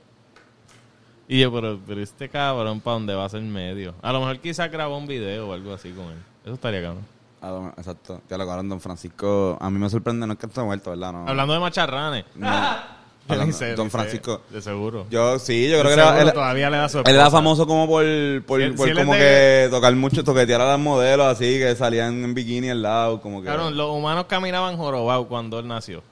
[1.29, 3.95] Y yo, pero, pero este cabrón, ¿para dónde va a ser medio?
[4.03, 6.19] A lo mejor quizás grabó un video o algo así con él.
[6.45, 7.07] Eso estaría cabrón.
[7.41, 8.21] Don- exacto.
[8.29, 9.57] Ya lo cabrón, Don Francisco.
[9.61, 11.13] A mí me sorprende, no es que esté muerto, ¿verdad?
[11.13, 12.25] No, Hablando de macharranes.
[12.35, 12.49] no.
[13.29, 13.91] Hablando- sé, Don sé.
[13.91, 14.43] Francisco.
[14.51, 15.07] De seguro.
[15.09, 17.87] Yo sí, yo creo De que era, todavía le da su él era famoso como
[17.87, 18.05] por,
[18.47, 21.75] por, Si él- por si como que tocar mucho, toquetear a las modelos así, que
[21.77, 23.47] salían en bikini al lado, como que...
[23.47, 26.03] Cabrón, los humanos caminaban jorobados cuando él nació.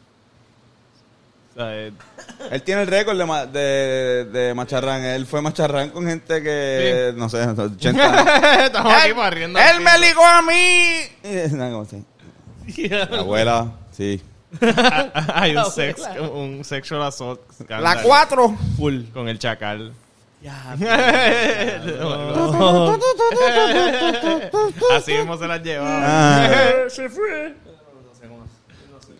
[1.63, 1.93] Eh,
[2.51, 5.03] Él tiene el récord de, ma- de, de macharrán.
[5.05, 9.59] Él fue macharrán con gente que, no sé, 80 Estamos aquí barriendo.
[9.59, 11.01] ¡Él me ligó a mí!
[11.25, 12.05] Y- no, como así.
[12.89, 14.23] La abuela, sí.
[15.35, 17.41] Hay un, sex, un sexual assault.
[17.59, 18.57] La scandal 4.
[18.77, 19.03] Full.
[19.13, 19.93] Con el chacal.
[20.43, 20.75] Ya.
[24.97, 26.01] Así mismo se las llevaba.
[26.03, 26.49] Ah,
[26.89, 27.55] Se fue.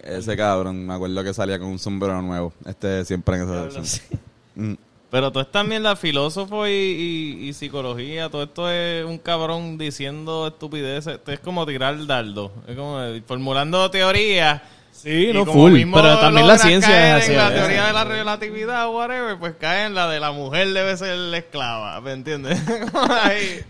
[0.03, 2.53] Ese cabrón, me acuerdo que salía con un sombrero nuevo.
[2.67, 4.21] Este siempre en esa sección.
[4.55, 4.75] Mm.
[5.11, 9.77] Pero tú estás también la filósofo y, y- y psicología, todo esto es un cabrón
[9.77, 11.15] diciendo estupideces.
[11.15, 12.53] Esto es como tirar el dardo.
[12.69, 14.63] Es como formulando teorías.
[14.93, 15.73] Sí, y no como full.
[15.73, 17.33] mismo Pero también la ciencia caer es así.
[17.33, 17.55] en la ¿eh?
[17.55, 21.17] teoría de la relatividad o whatever, pues cae en la de la mujer debe ser
[21.17, 22.61] la esclava, ¿me entiendes?
[22.93, 23.61] Como ahí.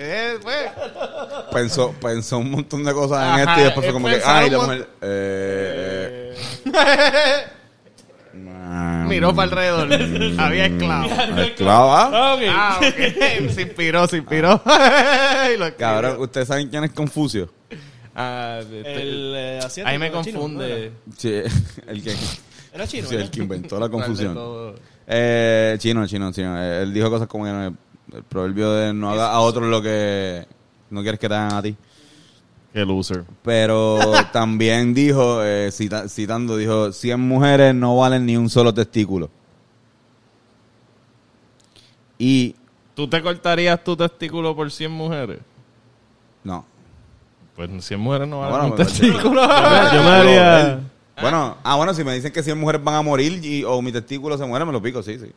[0.00, 0.70] Eh, pues,
[1.52, 4.48] Pensó, pensó un montón de cosas en Ajá, esto y después fue como que, ay,
[4.50, 4.88] la mujer.
[5.02, 7.44] Eh, eh.
[8.32, 9.08] Mm.
[9.08, 10.40] miró para alrededor.
[10.40, 11.10] Había esclavos.
[11.38, 12.10] Esclava.
[12.12, 12.42] Ah, ok.
[12.48, 13.50] Ah, ok.
[13.50, 14.62] se inspiró, se inspiró.
[14.64, 15.76] y lo escribió.
[15.78, 17.52] Cabrón, ¿ustedes saben quién es Confucio?
[18.14, 20.22] Ah, El eh, asiático, ahí me ¿no?
[20.22, 20.92] Chino, ¿no confunde.
[21.16, 21.28] Sí,
[21.86, 22.14] el que,
[22.72, 24.74] Era chino, sí, el que inventó la ¿Cuál de confusión.
[25.06, 26.60] Eh, chino, chino, chino.
[26.60, 27.76] Él dijo cosas como que no-
[28.12, 30.46] el proverbio de no haga a otros lo que
[30.90, 31.76] no quieres que te hagan a ti.
[32.72, 33.24] Qué loser.
[33.42, 33.98] Pero
[34.32, 39.30] también dijo, eh, cita- citando, dijo, 100 mujeres no valen ni un solo testículo.
[42.18, 42.54] Y
[42.94, 45.38] ¿Tú te cortarías tu testículo por 100 mujeres?
[46.44, 46.64] no.
[47.54, 49.42] Pues 100 mujeres no valen bueno, un testículo.
[49.42, 50.80] Yo me haría...
[51.20, 53.90] Bueno, ah, bueno, si me dicen que 100 mujeres van a morir y, o mi
[53.92, 55.32] testículo se muere, me lo pico, sí, sí.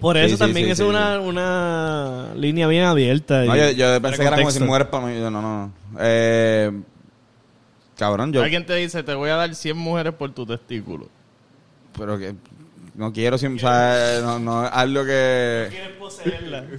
[0.00, 3.44] Por eso sí, también sí, eso sí, es una, una línea bien abierta.
[3.44, 4.50] No, y- yo, yo pensé que era como contexto.
[4.58, 5.14] 100 mujeres para mí.
[5.18, 5.72] yo, No, no, no.
[6.00, 6.70] Eh,
[7.96, 8.42] cabrón, yo...
[8.42, 11.08] Alguien te dice, te voy a dar 100 mujeres por tu testículo.
[11.98, 12.34] Pero que
[12.94, 15.68] no quiero siempre, o sea, no, no es algo que...
[15.70, 16.64] ¿Quieres poseerla?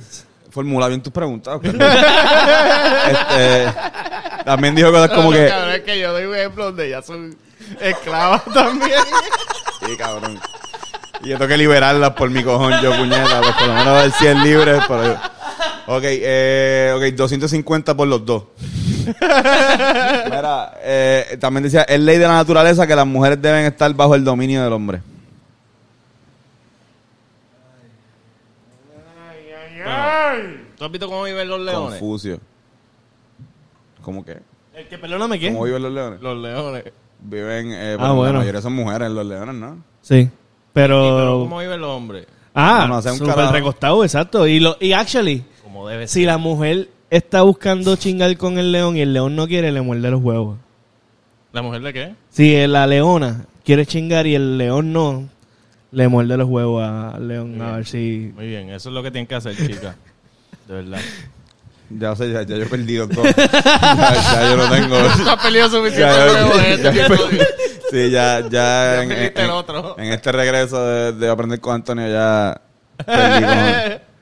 [0.52, 1.60] Formula bien tus preguntas.
[1.64, 1.74] este,
[4.46, 5.48] también dijo cosas como No, que...
[5.48, 7.36] cabrón, es que yo doy un ejemplo donde ya son
[7.80, 9.02] esclavas también.
[9.86, 10.40] Sí, cabrón.
[11.24, 13.42] Y yo tengo que liberarlas por mi cojón, yo, puñeta.
[13.42, 14.84] Pues por lo menos dar 100 libres.
[14.88, 15.34] Pero...
[15.86, 18.44] Ok, eh, ok, 250 por los dos.
[19.06, 24.16] Mira, eh, también decía, es ley de la naturaleza que las mujeres deben estar bajo
[24.16, 25.02] el dominio del hombre.
[30.78, 32.00] ¿Tú has visto cómo viven los leones?
[32.00, 32.40] Confucio.
[34.02, 34.38] ¿Cómo que?
[34.74, 35.52] El que perdóname, ¿qué?
[35.52, 36.22] ¿Cómo viven los leones?
[36.22, 36.84] Los leones.
[37.24, 39.84] Viven, eh, Ah, bueno, la mayoría son mujeres, los leones, ¿no?
[40.02, 40.24] Sí.
[40.24, 40.30] Sí,
[40.74, 41.40] pero Pero...
[41.42, 42.28] ¿cómo viven los hombres?
[42.54, 44.48] Ah, No, no, un recostado, exacto.
[44.48, 48.98] Y, lo, y actually, Como debe si la mujer está buscando chingar con el león
[48.98, 50.58] y el león no quiere, le muerde los huevos.
[51.52, 52.16] ¿La mujer de qué?
[52.30, 55.30] Si la leona quiere chingar y el león no,
[55.92, 58.32] le muerde los huevos al león a ver si...
[58.36, 59.96] Muy bien, eso es lo que tienen que hacer, chicas.
[60.68, 61.00] De verdad.
[62.00, 63.24] Ya sé, ya, ya yo he perdido todo.
[63.38, 64.96] ya, ya yo no tengo.
[65.30, 67.48] Has peleado suficiente Ya, ya, huevo en ya, este.
[67.92, 69.96] Sí, ya, ya, Ya en, el otro.
[70.00, 72.60] en este regreso de, de aprender con Antonio ya
[73.06, 74.14] perdí con-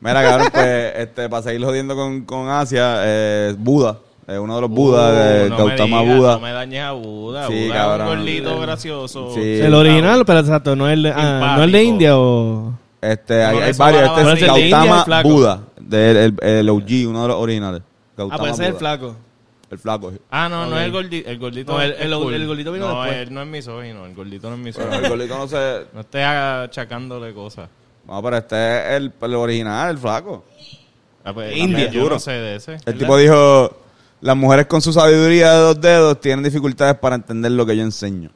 [0.00, 3.96] Mira, cabrón, pues, este, para seguir jodiendo con, con Asia, eh, Buda,
[4.28, 6.32] eh, uno de los Budas, eh, Uh, no me Gautama Buda.
[6.34, 7.48] No me dañes a Buda.
[7.48, 8.00] Sí, Buda es cabrón.
[8.08, 9.34] un gordito gracioso.
[9.34, 9.58] Sí.
[9.60, 11.82] El original, pero exacto, no el de, ah, no el de.
[11.82, 12.72] India o...
[13.00, 14.46] Este, hay, hay varios, este es base.
[14.46, 15.22] ¿El de Gautama?
[15.24, 17.82] Buda, del el, el OG, uno de los originales.
[17.82, 18.78] Ah, Gautama pues ese es el Buda.
[18.78, 19.16] flaco.
[19.70, 20.18] El flaco, sí.
[20.30, 21.28] Ah, no, no es el gordito.
[21.28, 22.34] El gordito, No, el- es el- cool.
[22.34, 23.28] el gordito vino no, después.
[23.28, 24.06] él no es misógino.
[24.06, 25.04] El gordito no es Pero misógino.
[25.04, 25.86] el gordito no sé.
[25.92, 27.68] no estés achacándole cosas.
[28.06, 30.44] No, pero este es el, el original, el flaco.
[31.24, 32.78] Ah, pues, también Yo no sé de ese.
[32.86, 33.76] El tipo dijo,
[34.22, 37.82] las mujeres con su sabiduría de dos dedos tienen dificultades para entender lo que yo
[37.82, 38.30] enseño.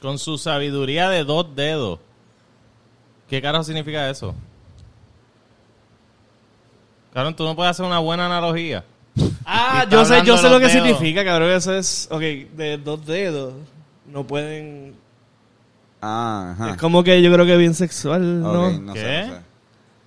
[0.00, 2.00] Con su sabiduría de dos dedos.
[3.28, 4.34] ¿Qué carajo significa eso?
[7.12, 8.84] Cabrón, tú no puedes hacer una buena analogía.
[9.44, 10.72] Ah, yo está sé, yo sé lo que dedos.
[10.72, 11.50] significa, cabrón.
[11.50, 13.52] Eso es, ok, de dos dedos.
[14.06, 14.94] No pueden...
[16.00, 16.70] Ah, ajá.
[16.70, 18.68] Es como que yo creo que bien sexual, ¿no?
[18.68, 19.24] Ok, no sé, ¿Qué?
[19.28, 19.40] no sé.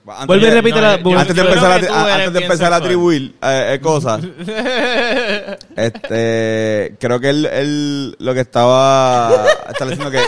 [0.07, 0.99] Va, Antes Vuelve y repite la...
[0.99, 4.21] yo- Antes de empezar, a, antes de empezar a atribuir eh, eh, cosas,
[5.75, 10.19] este, creo que él, él lo que estaba estableciendo que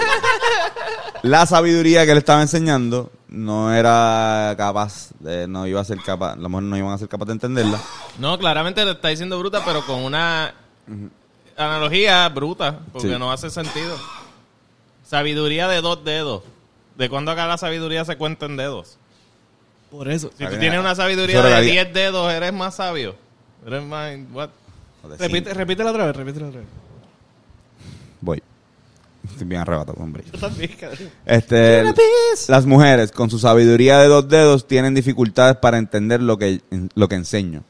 [1.24, 6.36] la sabiduría que él estaba enseñando no era capaz, de, no iba a ser capaz,
[6.38, 7.80] las mujeres no iban a ser capaces de entenderla.
[8.20, 10.54] No, claramente le está diciendo bruta, pero con una
[11.58, 13.20] analogía bruta, porque Sí.
[13.20, 13.98] no hace sentido.
[15.06, 16.44] Sabiduría de dos dedos.
[16.98, 18.98] ¿De cuándo acá la sabiduría se cuenta en dedos?
[19.92, 20.32] Por eso.
[20.38, 23.16] Si tú tienes una sabiduría de era- 10 dedos, eres más sabio.
[23.66, 24.18] Eres más...
[24.34, 24.50] What?
[25.20, 26.70] Repite, repítela otra vez, repítela otra vez.
[28.20, 28.44] Voy.
[29.32, 30.24] Estoy bien arrebatado, hombre.
[30.32, 31.10] Yo también, cabrón.
[31.26, 31.84] Este,
[32.48, 36.62] las mujeres con su sabiduría de dos dedos tienen dificultades para entender lo que,
[36.96, 37.64] lo que enseño.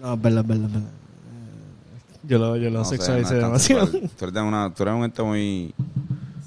[0.00, 0.88] No, es verdad, verdad, verdad.
[2.24, 3.86] Yo lo, yo lo No sexualicé no demasiado.
[3.88, 5.74] Tú eres, una, tú eres un ente muy...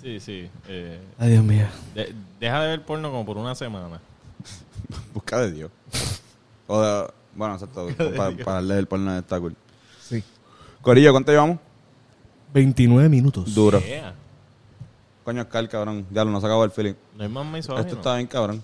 [0.01, 0.47] Sí, sí.
[0.67, 1.65] eh, Ay, Dios mío.
[1.95, 3.99] de- deja de ver porno como por una semana.
[5.13, 5.71] Busca de Dios.
[6.67, 7.87] O de, bueno, exacto.
[7.97, 9.55] Para, para darle el porno está cool.
[10.07, 10.23] Sí.
[10.81, 11.59] Corillo, ¿cuánto llevamos?
[12.53, 13.53] 29 minutos.
[13.53, 13.79] Duro.
[13.79, 14.13] Yeah.
[15.23, 16.05] Coño, Oscar, cabrón.
[16.11, 16.93] Ya lo nos acabó el feeling.
[17.15, 17.81] No hay más misógino.
[17.81, 18.61] Esto está bien, cabrón.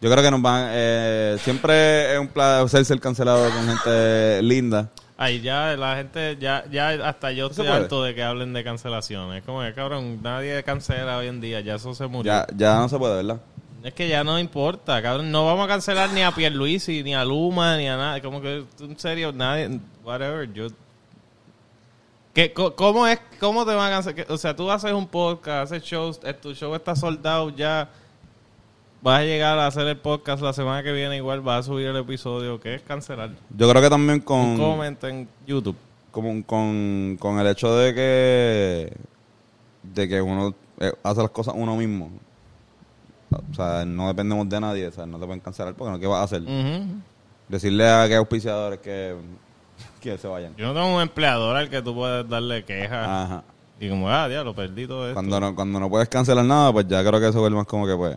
[0.00, 0.68] Yo creo que nos van...
[0.70, 4.90] Eh, siempre es un placer ser cancelado con gente linda.
[5.16, 8.54] Ay, ya la gente, ya, ya hasta yo ¿No se estoy harto de que hablen
[8.54, 9.42] de cancelaciones.
[9.44, 12.32] Como que, cabrón, nadie cancela hoy en día, ya eso se murió.
[12.32, 13.40] Ya, ya no se puede, ¿verdad?
[13.84, 15.30] Es que ya no importa, cabrón.
[15.30, 18.22] No vamos a cancelar ni a Pierluisi, ni a Luma, ni a nada.
[18.22, 20.68] Como que, en serio, nadie, whatever, yo...
[22.40, 24.32] ¿Qué, ¿Cómo es, cómo te van a cancelar?
[24.32, 27.90] O sea, tú haces un podcast, haces shows, eh, tu show está soldado ya...
[29.02, 31.86] Vas a llegar a hacer el podcast la semana que viene, igual vas a subir
[31.88, 32.58] el episodio.
[32.58, 33.30] ¿Qué es cancelar?
[33.54, 34.38] Yo creo que también con...
[34.38, 35.76] Un comment en YouTube.
[36.10, 38.96] como con, con el hecho de que
[39.82, 42.10] de que uno eh, hace las cosas uno mismo
[43.30, 46.06] o sea no dependemos de nadie o sea no te pueden cancelar porque no qué
[46.06, 46.42] vas a hacer
[47.48, 49.16] decirle a qué auspiciadores que
[50.00, 53.08] que se vayan Yo no tengo un empleador al que tú puedes darle quejas.
[53.08, 53.44] ajá
[53.80, 55.14] Y como, ah, diablo, perdí todo esto.
[55.14, 57.86] cuando no cuando no puedes cancelar nada pues ya creo que eso vuelve más como
[57.86, 58.16] que pues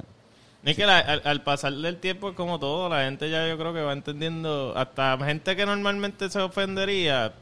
[0.64, 3.58] Es que la- al, al pasar del tiempo es como todo, la gente ya yo
[3.58, 7.34] creo que va entendiendo, hasta gente que normalmente se ofendería,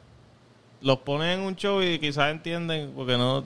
[0.82, 3.46] los ponen en un show y quizás entienden, porque no, o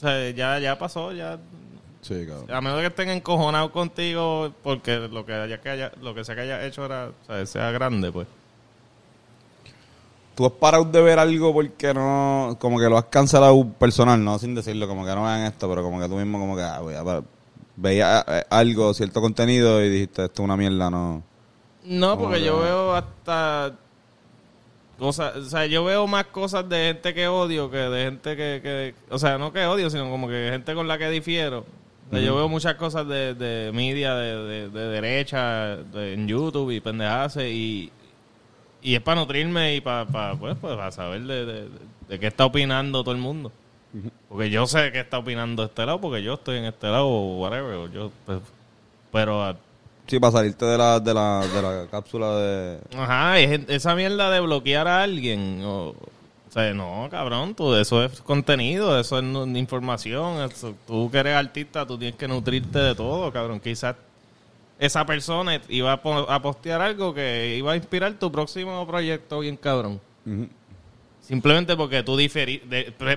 [0.00, 1.38] sea, ya, ya pasó, ya,
[2.00, 6.14] sí cabrón a menos que estén encojonados contigo, porque lo que haya, que haya, lo
[6.14, 8.26] que sea que haya hecho era, o sea, sea grande, pues.
[10.36, 14.38] Tú has parado de ver algo porque no como que lo has cancelado personal no
[14.38, 16.76] sin decirlo como que no vean esto pero como que tú mismo como que ah,
[16.78, 17.22] a
[17.76, 21.22] veía eh, algo cierto contenido y dijiste esto es una mierda no
[21.84, 23.72] No, porque que- yo veo hasta
[24.98, 28.60] cosas, o sea, yo veo más cosas de gente que odio que de gente que,
[28.62, 31.64] que o sea, no que odio, sino como que gente con la que difiero.
[32.08, 36.26] O sea, Yo veo muchas cosas de, de media de, de- de derecha de- en
[36.28, 37.90] YouTube y pendejadas y,
[38.86, 41.68] y es para nutrirme y para, pues, pues, para saber de, de,
[42.08, 43.50] de qué está opinando todo el mundo.
[44.28, 47.38] Porque yo sé qué está opinando este lado, porque yo estoy en este lado o
[47.38, 47.90] whatever.
[47.90, 48.40] yo, pues,
[49.10, 49.56] pero ah,
[50.06, 52.78] Sí, para salirte de la, de la, de la cápsula de...
[52.96, 55.62] Ajá, es- esa mierda de bloquear a alguien.
[55.64, 55.96] O, o
[56.50, 59.24] sea, no, cabrón, tú, eso es contenido, eso es
[59.56, 60.42] información.
[60.48, 63.58] eso- tú que eres artista, tú tienes que nutrirte de todo, cabrón.
[63.58, 63.96] Quizás
[64.78, 69.40] esa persona iba a, po- a postear algo que iba a inspirar tu próximo proyecto
[69.40, 70.00] bien cabrón.
[71.20, 72.60] Simplemente porque tú difieres,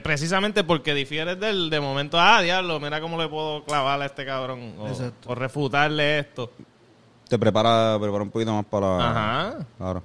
[0.02, 4.26] precisamente porque difieres del de momento, ah, diablo, mira cómo le puedo clavar a este
[4.26, 4.74] cabrón.
[5.28, 6.50] O refutarle esto.
[7.28, 8.98] Te prepara, prepara un poquito más para...
[8.98, 9.58] Ajá.
[9.78, 10.02] Claro.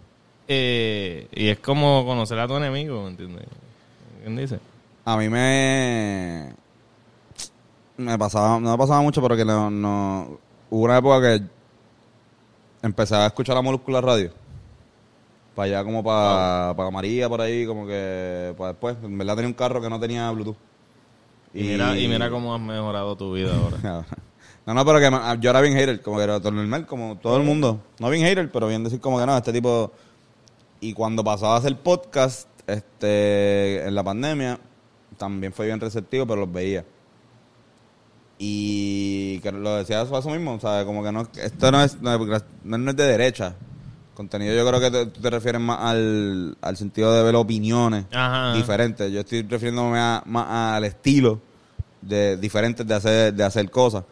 [0.46, 3.46] Eh, y es como conocer a tu enemigo, ¿me entiendes?
[4.22, 4.58] ¿Quién dice?
[5.06, 6.52] A mí me...
[7.96, 10.38] Me pasaba, no me pasaba mucho, pero que no, no...
[10.74, 11.44] Hubo una época que
[12.82, 14.32] empecé a escuchar la Molecular Radio.
[15.54, 18.52] Para allá como para, para María, por ahí, como que...
[18.58, 20.56] Para después, en verdad tenía un carro que no tenía Bluetooth.
[21.52, 24.04] Y, mira, y mira cómo has mejorado tu vida ahora.
[24.66, 27.36] No, no, pero que yo era bien hater, como que era todo normal, como todo
[27.36, 27.80] el mundo.
[28.00, 29.92] No bien hater, pero bien decir como que no, este tipo...
[30.80, 34.58] Y cuando pasaba a hacer podcast, este, en la pandemia,
[35.18, 36.84] también fue bien receptivo, pero los veía.
[38.38, 42.00] Y que lo decía eso, eso mismo, o sea, como que no, esto no es,
[42.00, 43.54] no es, no es de derecha.
[44.14, 48.04] Contenido yo creo que te, tú te refieres más al, al sentido de ver opiniones
[48.12, 48.52] Ajá.
[48.54, 49.10] diferentes.
[49.12, 51.40] Yo estoy refiriéndome a- más al estilo
[52.00, 54.04] de diferentes de hacer, de hacer cosas.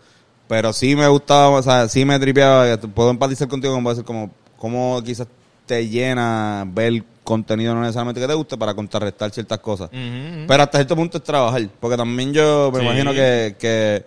[0.48, 4.30] Pero sí me gustaba, o sea, sí me tripeaba, puedo empatizar contigo como decir como,
[4.58, 5.26] como quizás
[5.66, 9.88] te llena ver contenido no necesariamente que te guste para contrarrestar ciertas cosas.
[9.90, 11.68] Pero hasta cierto punto es trabajar.
[11.80, 12.84] Porque también yo me Sí.
[12.84, 14.04] imagino que, que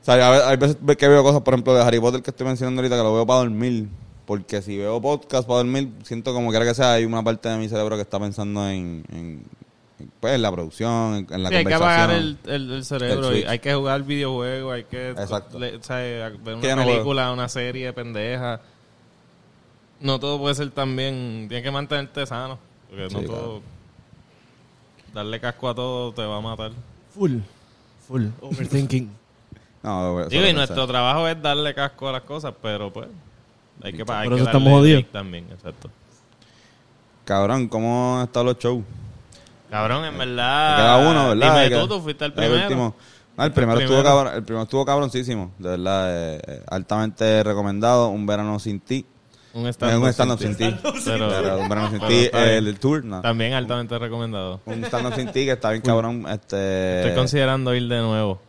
[0.00, 2.80] o sea, hay veces que veo cosas, por ejemplo, de Harry Potter que estoy mencionando
[2.80, 3.88] ahorita, que lo veo para dormir.
[4.26, 7.58] Porque si veo podcast para dormir, siento como quiera que sea, hay una parte de
[7.58, 9.44] mi cerebro que está pensando en, en,
[9.98, 12.84] en, pues, en la producción, en, en la Sí, hay que apagar el, el- el
[12.84, 13.28] cerebro.
[13.30, 13.48] El y switch.
[13.50, 15.58] hay que jugar videojuegos, hay que Exacto.
[15.58, 18.60] le- o sea, ver una no película, una serie pendeja.
[20.00, 21.46] No todo puede ser también...
[21.48, 22.58] Tienes que mantenerte sano.
[22.88, 23.62] Porque no todo...
[25.12, 26.70] Darle casco a todo te va a matar.
[27.12, 27.38] Full.
[28.06, 28.26] Full.
[28.40, 29.10] Overthinking.
[29.82, 33.08] No, Digo, y nuestro trabajo es darle casco a las cosas, pero pues...
[33.82, 35.04] Hay que, hay Por que eso estamos jodidos.
[35.10, 35.88] también, exacto.
[37.24, 38.84] Cabrón, ¿cómo han estado los shows?
[39.70, 40.76] Cabrón, en Me verdad...
[40.76, 41.64] queda uno, ¿verdad?
[41.64, 42.62] Dime Me tú, tú fuiste el el primero.
[42.62, 42.94] último.
[43.36, 47.42] No, el primero, El estuvo cabrón, el primero estuvo cabroncísimo, de verdad, eh, eh, altamente
[47.42, 49.06] recomendado, Un verano sin ti.
[49.54, 50.76] Un stand-up sin ti.
[51.04, 52.30] Pero- Pero un verano sin ti, bien.
[52.34, 53.20] el, el tour, no.
[53.22, 54.60] También altamente recomendado.
[54.66, 57.00] Un stand-up sin ti que está bien cabrón, este...
[57.00, 58.40] Estoy considerando ir de nuevo.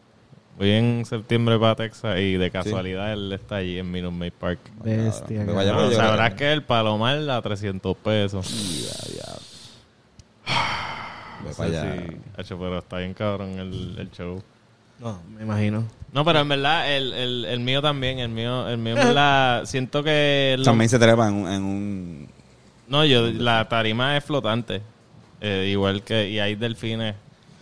[0.58, 4.60] Voy en septiembre para Texas y de casualidad él está allí en Minute Maid Park.
[4.84, 5.44] Bestia.
[5.46, 8.48] No, sabrás que el Palomar a 300 pesos.
[11.58, 11.96] Para allá.
[12.08, 14.42] Sí, hacho, pero está bien cabrón el, el show.
[15.00, 15.84] No, me imagino.
[16.14, 19.66] No, pero en verdad, el, el, el mío también, el mío, el mío en verdad,
[19.66, 20.56] siento que...
[20.60, 22.30] lo- También se trepa en, un- en un...
[22.88, 24.82] no, yo, la tarima es flotante.
[25.40, 27.16] Eh, igual que, y hay delfines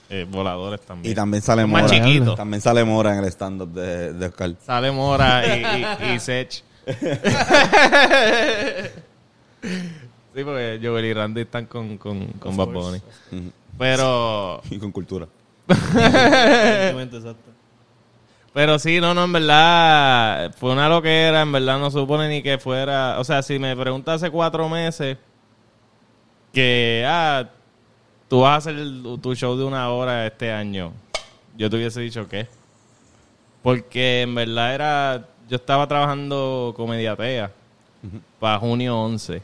[0.10, 1.12] eh, voladores también.
[1.12, 1.93] Y también sale Más Mora.
[1.93, 2.36] chiquito.
[2.36, 4.56] También sale Mora en el stand-up de, de Oscar.
[4.65, 5.63] Sale Mora y,
[6.10, 6.63] y, y Sech.
[9.62, 13.02] sí, porque Joel y Randy están con, con, con Bad Bunny.
[13.78, 15.28] Pero, Y con cultura.
[15.67, 17.52] Exacto.
[18.54, 22.58] pero sí, no, no, en verdad fue una loquera, en verdad no supone ni que
[22.58, 25.17] fuera, o sea, si me preguntas hace cuatro meses
[26.52, 27.48] que, ah,
[28.30, 30.94] tú vas a hacer el- tu show de una hora este año,
[31.58, 32.48] yo te hubiese dicho que,
[33.62, 37.52] porque en verdad era, yo estaba trabajando comediatea
[38.39, 39.42] para junio 11.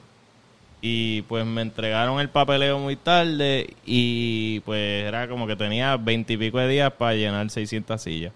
[0.82, 6.60] Y pues me entregaron el papeleo muy tarde y pues era como que tenía veintipico
[6.60, 8.32] de días para llenar 600 sillas.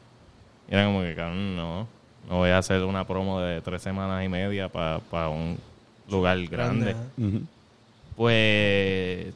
[0.69, 1.87] Y era como que, cabrón, no,
[2.27, 5.59] no voy a hacer una promo de tres semanas y media para un
[6.09, 6.95] lugar grande.
[8.15, 8.35] Pues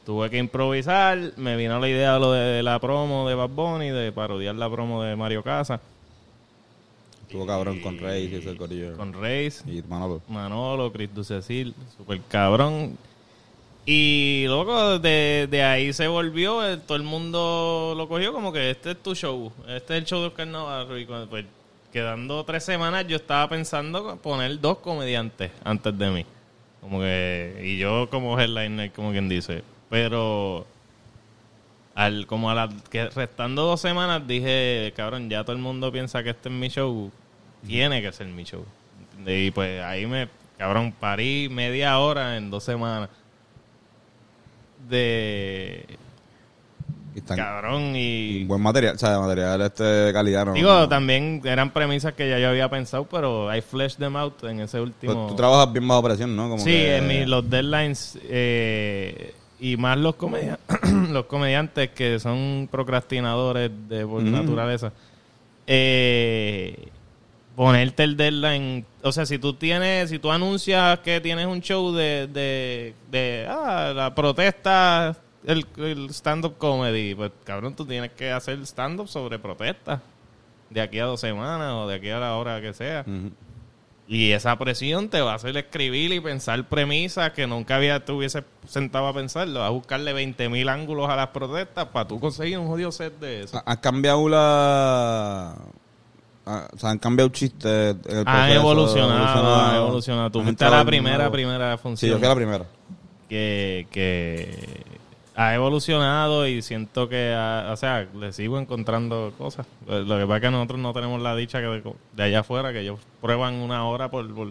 [0.04, 3.90] tuve que improvisar, me vino la idea de lo de la promo de Bad Bunny,
[3.90, 5.80] de parodiar la promo de Mario Casa
[7.34, 8.96] Estuvo cabrón con Rey y ese corillo.
[8.96, 9.64] con Reis.
[9.66, 10.22] Y Manolo.
[10.28, 12.96] Manolo, Chris Ducecil, super cabrón.
[13.86, 18.92] Y loco, de, de ahí se volvió, todo el mundo lo cogió como que este
[18.92, 20.96] es tu show, este es el show de Oscar Navarro.
[20.96, 21.44] Y cuando, pues,
[21.92, 26.26] quedando tres semanas, yo estaba pensando poner dos comediantes antes de mí.
[26.80, 29.64] Como que, y yo como headliner, como quien dice.
[29.94, 30.66] Pero
[31.94, 36.24] al como a la que restando dos semanas dije, cabrón, ya todo el mundo piensa
[36.24, 37.12] que este es mi show,
[37.64, 38.64] tiene que ser mi show.
[39.24, 40.26] Y pues ahí me,
[40.58, 43.08] cabrón, parí media hora en dos semanas
[44.88, 45.86] de
[47.14, 50.46] están cabrón y buen material, o sea, material este de calidad.
[50.46, 50.54] ¿no?
[50.54, 50.88] digo No.
[50.88, 54.78] también eran premisas que ya yo había pensado, pero I fleshed them out en ese
[54.78, 55.28] Pues último.
[55.28, 56.48] tú trabajas bien bajo presión, ¿no?
[56.48, 59.32] Como Sí, que- en mi- los deadlines eh,
[59.72, 60.58] y más los, comedia-
[61.10, 64.30] los comediantes que son procrastinadores de por Ujú.
[64.30, 64.92] naturaleza.
[65.66, 66.88] Eh,
[67.56, 68.84] ponerte el deadline.
[69.02, 73.46] O sea, si tú tienes, si tú anuncias que tienes un show de, de, de
[73.48, 79.38] ah, la protesta, el, el stand-up comedy, pues cabrón, tú tienes que hacer stand-up sobre
[79.38, 80.02] protesta.
[80.70, 83.02] De aquí a dos semanas o de aquí a la hora que sea.
[83.06, 83.30] Ujú.
[84.06, 88.12] Y esa presión te va a hacer escribir y pensar premisas que nunca había te
[88.12, 89.62] hubiese sentado a pensarlo.
[89.64, 93.44] A buscarle 20 mil ángulos a las protestas para tú conseguir un jodido set de
[93.44, 93.56] eso.
[93.56, 95.54] Ha- Han cambiado la...
[96.44, 97.96] ah, O sea, han cambiado chistes.
[98.06, 100.30] el Han evolucionado, han evolucionado.
[100.30, 102.10] Tú fuiste la primera, primera Sí, función.
[102.12, 102.64] yo fui la primera.
[103.30, 104.83] que, que
[105.36, 109.66] ha evolucionado y siento que, ha- o sea, le sigo encontrando cosas.
[109.86, 111.82] Lo que pasa es que nosotros no tenemos la dicha que de,
[112.12, 114.48] de allá afuera, que ellos prueban una hora por, por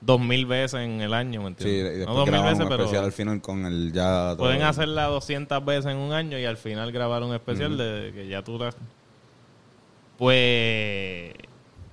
[0.00, 2.06] dos mil veces en el año, ¿me Sí, y entiendes?
[2.06, 4.28] no dos mil veces, pero al final con el ya...
[4.36, 8.12] todo- pueden hacerla 200 veces en un año y al final grabar un especial de
[8.14, 8.72] que ya tú la...
[10.18, 11.32] Pues...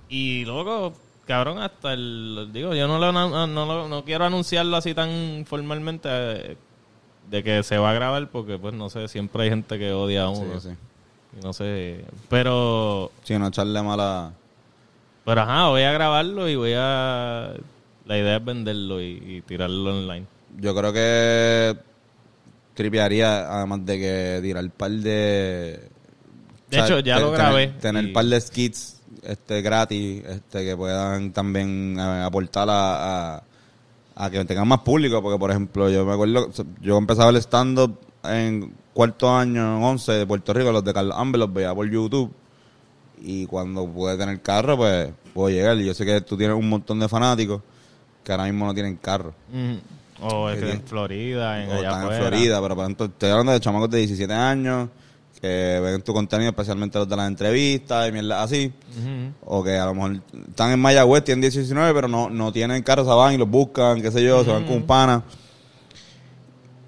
[0.09, 0.93] Y luego,
[1.25, 2.49] cabrón, hasta el...
[2.51, 6.57] Digo, yo no, lo, no, no, no quiero anunciarlo así tan formalmente eh,
[7.29, 10.25] de que se va a grabar porque, pues, no sé, siempre hay gente que odia
[10.27, 10.59] a Sí, uno.
[10.59, 10.69] sí.
[11.39, 13.11] Y no sé, pero...
[13.23, 14.31] Sí, no echarle mala...
[15.25, 17.53] Pero ajá, voy a grabarlo y voy a...
[18.05, 20.25] La idea es venderlo y, y tirarlo online.
[20.57, 21.77] Yo creo que
[22.73, 25.87] tripearía, además de que tirar el par de...
[26.69, 30.77] De hecho, ya lo grabé Tener y- el par de skits este, gratis este, que
[30.77, 33.43] puedan también eh, aportar a, a,
[34.19, 35.21] a que tengan más público.
[35.21, 36.49] Porque, por ejemplo, yo me acuerdo,
[36.81, 41.17] yo empezaba el stand-up en cuarto año, en 11 de Puerto Rico, los de Carlos
[41.17, 42.31] Amber, los veía por YouTube.
[43.21, 45.77] Y cuando pude tener carro, pues puedo llegar.
[45.77, 47.61] Y yo sé que tú tienes un montón de fanáticos
[48.23, 49.33] que ahora mismo no tienen carro.
[50.21, 52.19] O es Que que en Florida, en o allá están en.
[52.19, 54.89] Florida, pero por ejemplo, estoy hablando de chamacos de 17 años
[55.41, 58.73] que ven tu contenido, especialmente los de las entrevistas y mierda así,
[59.45, 63.03] o que a lo mejor están en Mayagüez, tienen 19, pero no, no tienen carro,
[63.05, 65.23] se van y los buscan, qué sé yo, se van con un pana.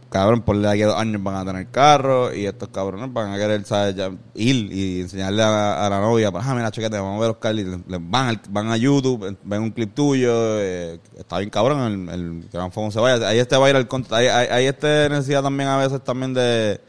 [0.10, 3.32] Cabrón, por de aquí a dos años van a tener carro y estos cabrones van
[3.32, 3.96] a querer ¿sabes?
[3.96, 7.28] Ya ir y enseñarle a, a la novia, pues, ah, mira, chequete, vamos a ver
[7.30, 7.64] los Carly.
[7.64, 12.44] Le- le- Van, van a YouTube, ven un clip tuyo, eh, está bien cabrón, el,
[12.44, 13.26] el van fuego se vaya.
[13.26, 16.04] Ahí este va a ir al contra, ahí, ahí, ahí este necesidad también a veces
[16.04, 16.82] también de,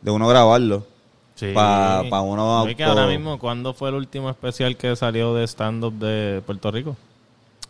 [0.00, 0.86] de uno grabarlo.
[1.40, 1.52] Sí.
[1.54, 5.94] Pa- pa uno que ahora mismo, ¿cuándo fue el último especial que salió de stand-up
[5.94, 6.96] de Puerto Rico?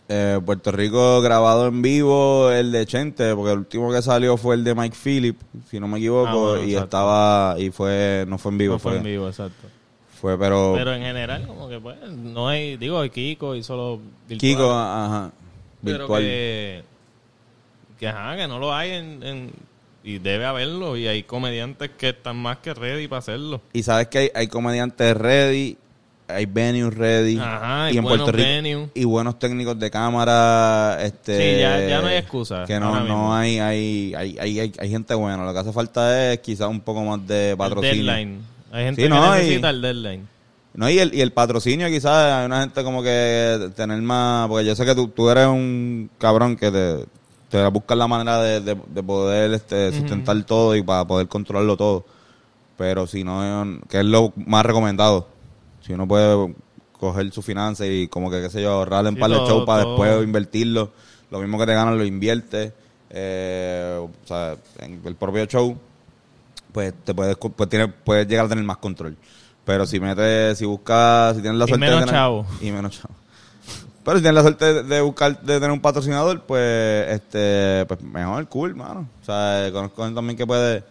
[0.09, 4.57] Eh, Puerto Rico grabado en vivo, el de Chente, porque el último que salió fue
[4.57, 5.39] el de Mike Phillip,
[5.71, 6.85] si no me equivoco, Ah, bueno, y exacto.
[6.85, 9.68] estaba, y fue, no fue en vivo, No fue fue, en vivo, exacto.
[10.21, 14.39] fue, pero, Pero en general, como que pues, no hay, digo, Kiko y solo virtual.
[14.41, 15.31] Kiko, ajá,
[15.85, 16.23] pero virtual.
[16.23, 16.83] que,
[18.01, 19.53] que ajá, que no lo hay en, en-
[20.03, 23.61] y debe haberlo y hay comediantes que están más que ready para hacerlo.
[23.73, 25.77] Y sabes que hay, hay comediantes ready,
[26.27, 31.55] hay venues ready, Ajá, y y en Puerto Rico, y buenos técnicos de cámara, este...
[31.57, 34.91] Sí, ya- ya no hay excusa, Que no, no hay, hay, hay, hay, hay, hay
[34.91, 38.05] gente buena, lo que hace falta es quizás un poco más de El patrocinio.
[38.13, 38.41] deadline.
[38.73, 40.29] Hay gente Sí, que no, y- necesita el deadline.
[40.73, 44.65] No, y el, y el patrocinio quizás, hay una gente como que tener más, porque
[44.65, 47.05] yo sé que tú, tú eres un cabrón que te,
[47.51, 51.77] te buscas la manera de, de, de poder este, sustentar todo y para poder controlarlo
[51.77, 52.05] todo.
[52.79, 55.29] Pero si no, que es lo más recomendado.
[55.83, 56.55] Si uno puede
[56.99, 59.67] coger su finanza y como que, qué sé yo, ahorrar en Sí, par de shows
[59.67, 60.91] para después invertirlo.
[61.31, 62.73] Lo mismo que te ganas lo inviertes.
[63.11, 65.77] Eh, o sea, en el propio show
[66.73, 69.17] pues te puedes, pues tienes, puedes llegar a tener más control.
[69.65, 72.47] Pero si metes, si buscas, si tienes la Y suerte menos de tener, chavo.
[72.61, 73.15] Y menos chavo.
[74.05, 78.49] Pero si tienes la suerte de, buscar, de tener un patrocinador, pues, este, pues mejor,
[78.49, 79.07] cool, mano.
[79.21, 80.83] O sea, conozco también que puede...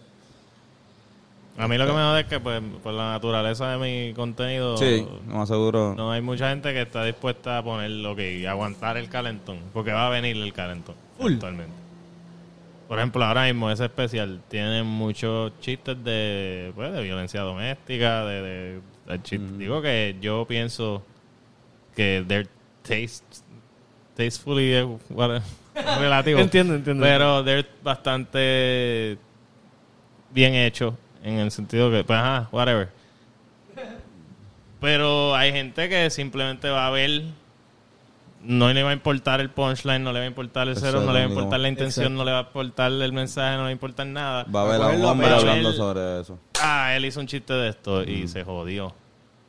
[1.57, 4.77] A mí lo que me jode es que, pues, por la naturaleza de mi contenido,
[4.77, 5.93] Sí, no más seguro.
[5.97, 10.07] no hay mucha gente que está dispuesta a ponerlo que aguantar el calentón, porque va
[10.07, 11.73] a venir el calentón actualmente.
[12.87, 18.41] Por ejemplo, ahora mismo ese especial tiene muchos chistes de, pues, de violencia doméstica, de,
[18.41, 21.03] de- de chist- digo que yo pienso
[21.95, 22.47] que they're
[22.89, 23.23] taste,
[24.15, 25.41] tastefully eh, what-
[25.99, 26.39] relativo.
[26.39, 27.03] Entiendo, entiendo.
[27.03, 29.17] Pero they're bastante
[30.31, 32.89] bien hecho en el sentido que, pues, ajá, whatever.
[34.81, 37.23] Pero hay gente que simplemente va a ver,
[38.41, 41.05] no le va a importar el punchline, no le va a importar el cero, es
[41.05, 42.17] no le va a importar la intención, Exacto.
[42.17, 44.45] no le va a importar el mensaje, no le va a importar nada.
[44.45, 46.39] Va a haber a un hombre hablando sobre eso.
[46.61, 48.93] Ah, él hizo un chiste de esto y se jodió.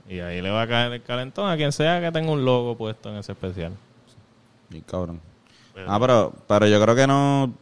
[0.09, 2.76] Y ahí le va a caer el calentón a quien sea que tenga un logo
[2.76, 3.72] puesto en ese especial.
[4.70, 5.20] Y cabrón.
[5.74, 7.53] Pero- Ah, pero, pero yo creo que no...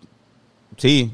[0.76, 1.12] Sí.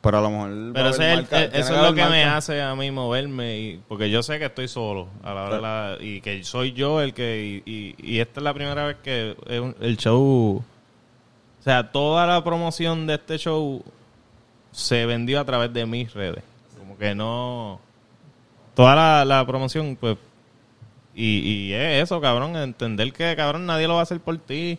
[0.00, 0.72] Pero a lo mejor.
[0.74, 3.58] Pero ese el- marca- eso es lo que me hace a mí moverme.
[3.58, 6.72] Y, porque yo sé que estoy solo a la hora de la- y que soy
[6.72, 7.62] yo el que.
[7.64, 9.36] Y, y- y esta es la primera vez que
[9.80, 10.56] el show.
[11.60, 13.80] O sea, toda la promoción de este show
[14.72, 16.42] se vendió a través de mis redes.
[16.78, 17.80] Como que no.
[18.74, 20.16] Toda la, la promoción, pues.
[21.14, 22.56] Y, y es eso, cabrón.
[22.56, 24.78] Entender que, cabrón, nadie lo va a hacer por ti.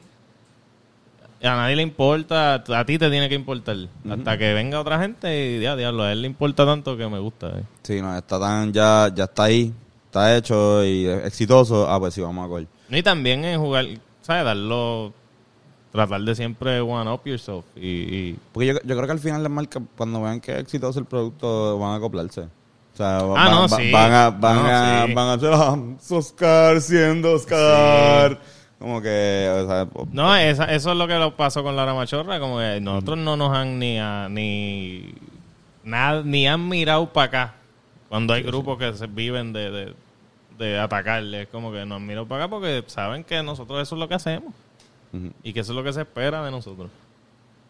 [1.44, 3.76] A nadie le importa, a ti te tiene que importar.
[4.10, 7.20] Hasta que venga otra gente y ya, diablo, a él le importa tanto que me
[7.20, 7.50] gusta.
[7.50, 7.64] eh.
[7.84, 8.72] Sí, no, está tan.
[8.72, 9.74] Ya, ya está ahí.
[10.06, 11.90] Está hecho y exitoso.
[11.90, 12.68] Ah, pues sí, vamos a coger.
[12.88, 13.86] No, Y también en jugar,
[14.22, 14.46] ¿sabes?
[14.46, 15.12] Darlo,
[15.92, 17.66] tratar de siempre one up yourself.
[17.76, 20.60] Y, y- Porque yo, yo creo que al final las marcas, cuando vean que es
[20.60, 22.48] exitoso el producto, van a acoplarse.
[22.94, 23.92] O sea, Ah, van, no, sí.
[23.92, 25.14] van a, van No, a, sí.
[25.14, 25.78] van a hacer ah,
[26.12, 28.40] Oscar siendo Oscar.
[28.78, 32.40] Como que, o sea, no, esa- eso es lo que lo pasó con Lara Machorra.
[32.40, 35.14] Como que nosotros no nos han ni, a- ni,
[35.84, 37.54] nada, ni han mirado para acá.
[38.10, 39.96] Cuando hay grupos que se viven de, de,
[40.60, 41.44] de atacarle.
[41.44, 44.08] Es como que nos han mirado para acá porque saben que nosotros eso es lo
[44.08, 44.54] que hacemos.
[45.44, 46.90] Y que eso es lo que se espera de nosotros.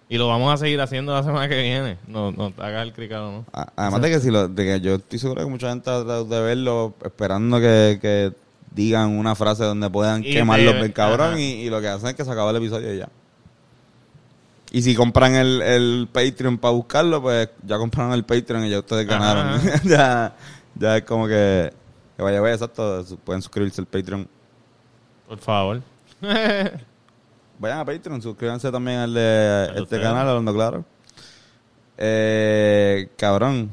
[0.09, 1.97] Y lo vamos a seguir haciendo la semana que viene.
[2.07, 3.45] No, no te hagas el cricado, ¿no?
[3.75, 6.41] Además de que si lo, de que yo estoy seguro que mucha gente ha de
[6.41, 8.33] verlo esperando que, que
[8.71, 12.15] digan una frase donde puedan Y quemarlos bien cabrón y, y lo que hacen es
[12.15, 13.09] que se acaba el episodio y ya.
[14.71, 18.79] Y si compran el, el Patreon para buscarlo, pues ya compraron el Patreon y ya
[18.79, 19.61] ustedes ganaron.
[19.83, 20.35] ya,
[20.73, 21.71] ya es como que,
[22.17, 24.27] que vaya, vaya, exacto, pueden suscribirse al Patreon.
[25.27, 25.81] Por favor.
[27.63, 30.83] Vayan a Patreon, suscríbanse también al de este canal, hablando claro.
[31.97, 33.71] Eh, cabrón,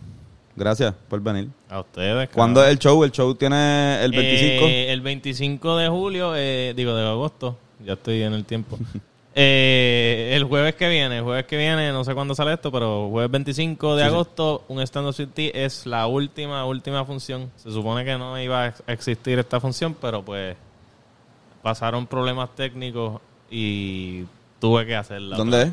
[0.55, 1.49] gracias por venir.
[1.69, 2.29] A ustedes.
[2.29, 2.69] ¿Cuándo cabrón.
[2.71, 3.03] es el show?
[3.03, 4.65] El show tiene el 25.
[4.69, 7.59] Eh, el 25 de julio, eh, digo de agosto.
[7.85, 8.79] Ya estoy en el tiempo.
[9.33, 13.09] Eh, el jueves que viene, el jueves que viene, no sé cuándo sale esto, pero
[13.11, 14.15] jueves 25 de Sí, sí.
[14.15, 17.49] agosto, un stand-up city es la última, última función.
[17.55, 20.57] Se supone que no iba a existir esta función, pero pues
[21.63, 23.21] pasaron problemas técnicos
[23.51, 24.25] y
[24.61, 25.37] tuve que hacerla.
[25.37, 25.73] ¿Dónde es?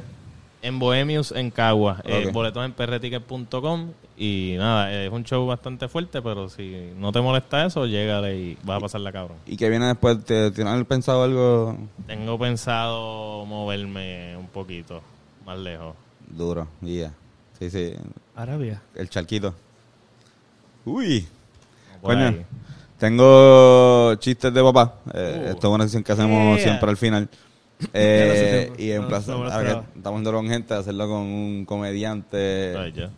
[0.64, 2.02] En Bohemius, en Cagua.
[2.04, 2.34] Eh, Ok.
[2.34, 3.92] boletos en perreticket.com.
[4.18, 8.58] Y nada, es un show bastante fuerte, pero si no te molesta eso, llégale y
[8.64, 9.38] vas a pasarla cabrón.
[9.46, 10.26] ¿Y qué viene después?
[10.26, 15.02] ¿Te- ¿Tienes pensado algo Tengo pensado moverme un poquito
[15.46, 15.96] más lejos.
[16.28, 16.68] duro?
[16.82, 17.14] Yeah.
[17.60, 17.94] Sí, sí.
[18.36, 18.82] Arabia.
[18.96, 19.54] El charquito.
[20.86, 21.28] Uy.
[22.02, 22.34] Coño.
[22.98, 24.96] Tengo chistes de papá.
[25.14, 25.50] Eh, Uh.
[25.52, 26.64] Esto es una sesión que hacemos Yeah.
[26.64, 27.30] siempre al final.
[27.94, 29.86] Eh, y en No, plaza, no ahora que esperaba.
[29.96, 32.76] estamos haciendo con gente, hacerlo con un comediante.
[32.78, 33.10] Ay, ya.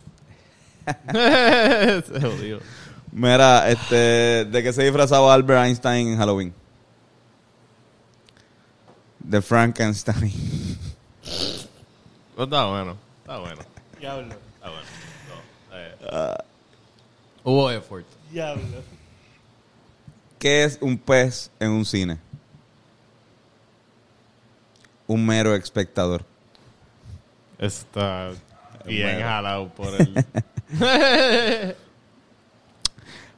[2.02, 2.58] Se jodió.
[3.12, 6.54] Mira, este, ¿de qué se disfrazaba Albert Einstein en Halloween?
[9.18, 10.32] De Frankenstein.
[12.34, 13.60] Pero está bueno, está bueno,
[13.98, 14.34] Diablo.
[14.54, 14.86] está bueno.
[15.70, 16.34] No, eh.
[17.44, 18.06] Hubo effort.
[18.30, 18.62] Diablo.
[20.38, 22.18] ¿Qué es un pez en un cine?
[25.10, 26.24] Un mero espectador.
[27.58, 28.30] Está
[28.86, 30.24] bien jalado por el...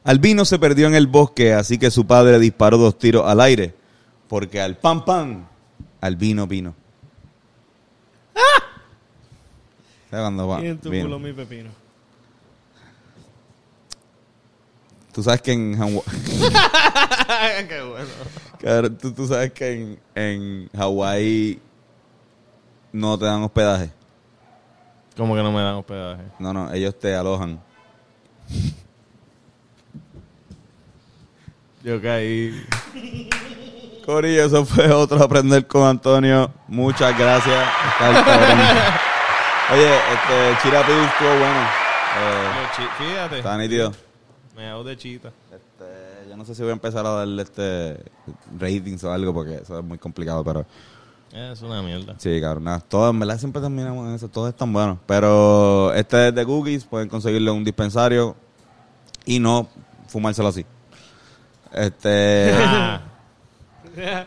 [0.03, 3.73] Albino se perdió en el bosque, así que su padre disparó dos tiros al aire.
[4.27, 5.49] Porque al pan pan,
[5.99, 6.75] Albino vino.
[10.11, 10.61] ¿Sabes cuando va?
[10.61, 11.05] Y en tu vino?
[11.05, 11.71] culo mi pepino.
[15.11, 16.03] Tú sabes que en Hawái...
[17.67, 18.52] Qué bueno.
[18.63, 21.59] Cabrón, tú, tú sabes que en, en Hawái
[22.93, 23.91] no te dan hospedaje.
[25.17, 26.23] Como que no me dan hospedaje.
[26.39, 27.59] No, no, ellos te alojan.
[31.83, 32.65] Yo caí.
[34.05, 36.51] Corillo, eso fue otro aprender con Antonio.
[36.67, 37.67] Muchas gracias.
[39.71, 41.61] Oye, este Chirapi estuvo bueno.
[42.15, 42.49] Eh,
[42.97, 43.37] Fíjate.
[43.39, 43.91] está nítido.
[44.55, 45.31] Me hago de chita.
[46.33, 47.95] Yo no sé si voy a empezar a darle este
[48.57, 50.65] ratings o algo porque eso es muy complicado, pero
[51.31, 52.15] Es una mierda.
[52.17, 52.63] sí, cabrón.
[52.63, 54.27] nada, Todos, en verdad, siempre terminamos en eso.
[54.29, 54.97] Todos están buenos.
[55.05, 56.85] Pero este es de cookies.
[56.85, 58.35] Pueden conseguirlo en un dispensario
[59.27, 59.67] y no
[60.07, 60.65] fumárselo así.
[61.71, 62.51] Este,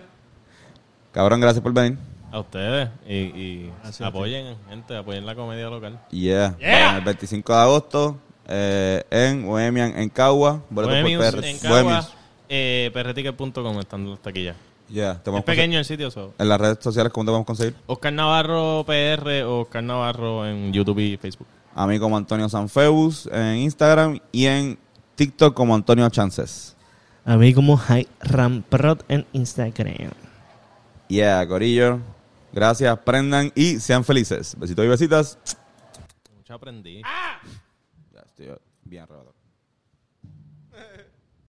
[1.10, 1.98] cabrón, gracias por venir.
[2.30, 2.88] a ustedes.
[3.08, 3.68] Y,
[4.00, 6.00] apoyen, gente, apoyen la comedia local.
[6.12, 6.56] Yeah.
[6.58, 6.98] Yeah.
[6.98, 10.62] El 25 de agosto eh, en Bohemian, en Cagua.
[10.70, 11.44] Boletos por Bohemius PR.
[11.44, 12.08] en Cagua,
[12.48, 14.56] eh, perreticket.com están las taquillas.
[14.88, 16.32] Yeah, te Es pequeño el sitio, so.
[16.38, 17.74] En las redes sociales, ¿cómo te podemos conseguir?
[17.86, 21.48] Oscar Navarro PR o Oscar Navarro en YouTube y Facebook.
[21.74, 24.78] A mí como Antonio Sanfeus en Instagram y en
[25.16, 26.76] TikTok como Antonio Chances.
[27.24, 30.12] A mí como High Ramprot en Instagram.
[31.08, 31.98] Yeah, Corillo.
[32.52, 34.54] Gracias, prendan y sean felices.
[34.56, 35.38] Besitos y besitas.
[36.48, 37.02] Ya aprendí.
[38.38, 39.35] Estoy bien arrebatado.